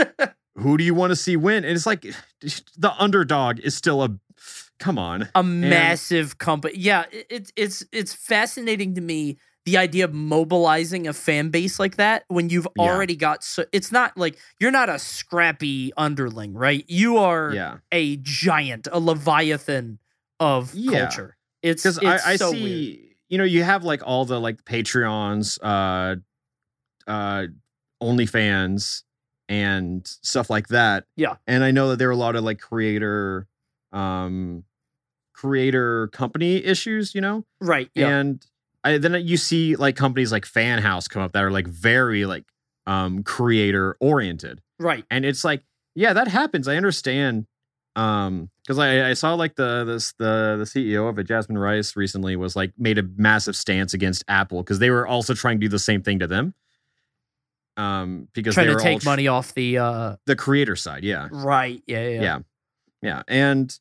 [0.56, 1.64] Who do you want to see win?
[1.64, 2.02] And it's like
[2.40, 4.08] the underdog is still a
[4.78, 5.28] come on.
[5.34, 6.74] A massive company.
[6.78, 11.78] Yeah, it, it's it's it's fascinating to me the idea of mobilizing a fan base
[11.78, 12.84] like that when you've Yeah.
[12.84, 16.84] already got so it's not like you're not a scrappy underling, right?
[16.88, 19.98] You are yeah a giant, a leviathan
[20.40, 21.06] of Yeah.
[21.08, 21.36] culture.
[21.62, 23.14] It's because I, I so see weird.
[23.28, 26.16] you know you have like all the like patreons uh
[27.10, 27.46] uh
[28.02, 29.02] onlyfans
[29.48, 31.36] and stuff like that Yeah.
[31.46, 33.46] and i know that there are a lot of like creator
[33.92, 34.64] um
[35.32, 37.90] creator company issues you know Right.
[37.94, 38.08] Yeah.
[38.08, 38.44] and
[38.86, 42.44] I, then you see like companies like Fanhouse come up that are like very like
[42.86, 45.04] um creator oriented right.
[45.10, 45.62] and it's like
[45.96, 47.46] yeah that happens i understand
[47.96, 51.96] um because I, I saw like the this the the ceo of it jasmine rice
[51.96, 55.64] recently was like made a massive stance against apple because they were also trying to
[55.64, 56.54] do the same thing to them
[57.76, 61.02] um because Trying they to were take tr- money off the uh the creator side
[61.02, 61.82] yeah right.
[61.88, 62.08] Yeah.
[62.08, 62.20] Yeah.
[62.20, 62.38] yeah
[63.02, 63.78] yeah and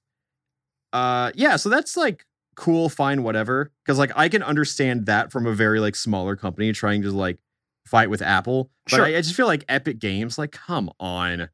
[0.94, 2.26] uh yeah so that's like
[2.56, 6.72] cool fine whatever because like i can understand that from a very like smaller company
[6.72, 7.38] trying to like
[7.86, 9.06] fight with apple but Sure.
[9.06, 11.50] I, I just feel like epic games like come on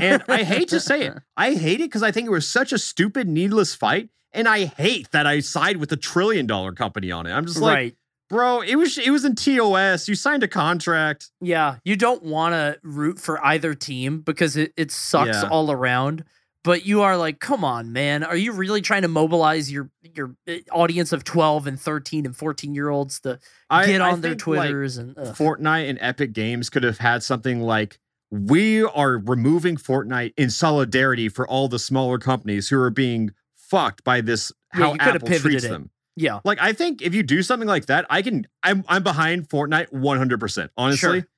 [0.00, 2.72] and i hate to say it i hate it because i think it was such
[2.72, 7.10] a stupid needless fight and i hate that i side with a trillion dollar company
[7.12, 7.96] on it i'm just like right.
[8.28, 12.54] bro it was it was in tos you signed a contract Yeah, you don't want
[12.54, 15.48] to root for either team because it, it sucks Yeah.
[15.48, 16.24] all around.
[16.68, 18.22] But you are like, come on, man.
[18.22, 22.36] Are you really trying to mobilize your your uh, audience of 12 and 13 and
[22.36, 23.38] 14 year olds to
[23.70, 25.34] I- get I on their think, like, Twitters and ugh.
[25.34, 27.98] Fortnite and Epic Games could have had something like
[28.30, 34.04] we are removing Fortnite in solidarity for all the smaller companies who are being fucked
[34.04, 35.70] by this how you Apple treats it.
[35.70, 35.88] them.
[36.16, 36.40] yeah.
[36.44, 39.90] Like I think if you do something like that, I can I'm I'm behind Fortnite
[39.90, 41.20] 100%, honestly.
[41.20, 41.28] Sure.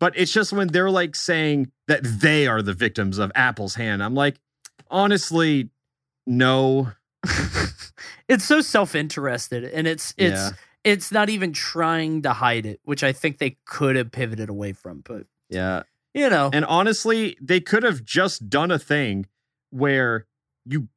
[0.00, 4.02] But it's just when they're like saying that they are the victims of Apple's hand.
[4.02, 4.38] I'm like,
[4.90, 5.70] honestly,
[6.26, 6.92] no.
[8.28, 10.50] it's so self-interested and it's it's Yeah.
[10.84, 14.72] it's not even trying to hide it, which I think they could have pivoted away
[14.72, 15.82] from, but Yeah.
[16.14, 16.50] you know.
[16.52, 19.26] And honestly, they could have just done a thing
[19.70, 20.26] where
[20.64, 20.88] you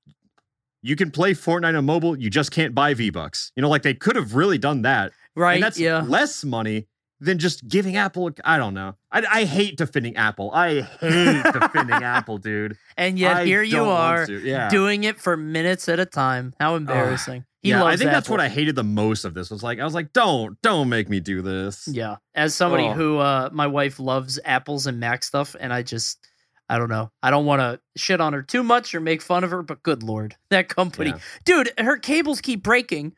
[0.83, 3.51] you can play Fortnite on mobile, you just can't buy V-Bucks.
[3.55, 5.11] You know, like they could have really done that.
[5.35, 5.55] right?
[5.55, 6.01] And that's yeah.
[6.01, 6.87] less money
[7.21, 8.95] than just giving Apple I don't know.
[9.11, 10.51] I, I hate defending Apple.
[10.51, 12.75] I hate defending Apple, dude.
[12.97, 14.29] And yet I here you are.
[14.29, 14.69] Yeah.
[14.69, 16.53] doing it for minutes at a time.
[16.59, 17.45] How embarrassing.
[17.61, 19.51] he yeah, loves I think that's what I hated the most of this.
[19.51, 21.87] Was like I was like, don't, don't make me do this.
[21.87, 22.15] Yeah.
[22.33, 22.93] As somebody Oh.
[22.93, 26.27] who uh my wife loves apples and Mac stuff and I just
[26.67, 27.11] I don't know.
[27.21, 29.83] I don't want to shit on her too much or make fun of her, but
[29.83, 30.37] good lord.
[30.51, 31.09] That company.
[31.11, 31.19] Yeah.
[31.43, 33.13] Dude, her cables keep breaking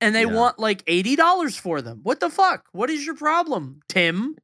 [0.00, 0.32] and they Yeah.
[0.34, 2.00] want like $80 for them.
[2.02, 2.66] What the fuck?
[2.72, 4.36] What is your problem, Tim?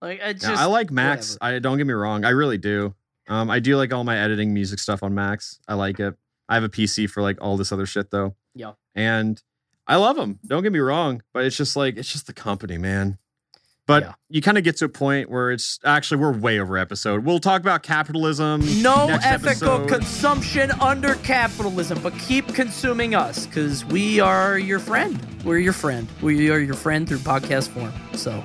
[0.00, 1.38] Like I Yeah, just I like Macs.
[1.40, 2.94] I don't get me wrong, I really do.
[3.28, 5.58] Um, I do like all my editing music stuff on Macs.
[5.68, 6.14] I like it.
[6.48, 8.34] I have a PC for like all this other shit though.
[8.54, 8.72] Yeah.
[8.94, 9.42] and
[9.86, 10.38] I love them.
[10.46, 13.18] Don't get me wrong, but it's just like it's just the company, man.
[13.86, 14.12] But Yeah.
[14.28, 17.24] you kind of get to a point where it's actually we're way over episode.
[17.24, 18.60] We'll talk about capitalism.
[18.80, 19.48] No ethical
[19.82, 19.88] episode.
[19.88, 25.18] consumption under capitalism, but keep consuming us because we are your friend.
[25.44, 26.06] We're your friend.
[26.22, 27.92] We are your friend through podcast form.
[28.14, 28.44] So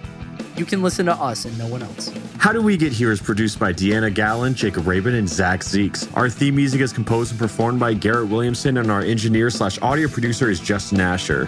[0.55, 2.11] you can listen to us and no one else.
[2.39, 6.07] How Do We Get Here is produced by Deanna Gallen, Jacob Rabin, and Zach Zeeks.
[6.17, 10.07] Our theme music is composed and performed by Garrett Williamson, and our engineer slash audio
[10.07, 11.47] producer is Justin Asher.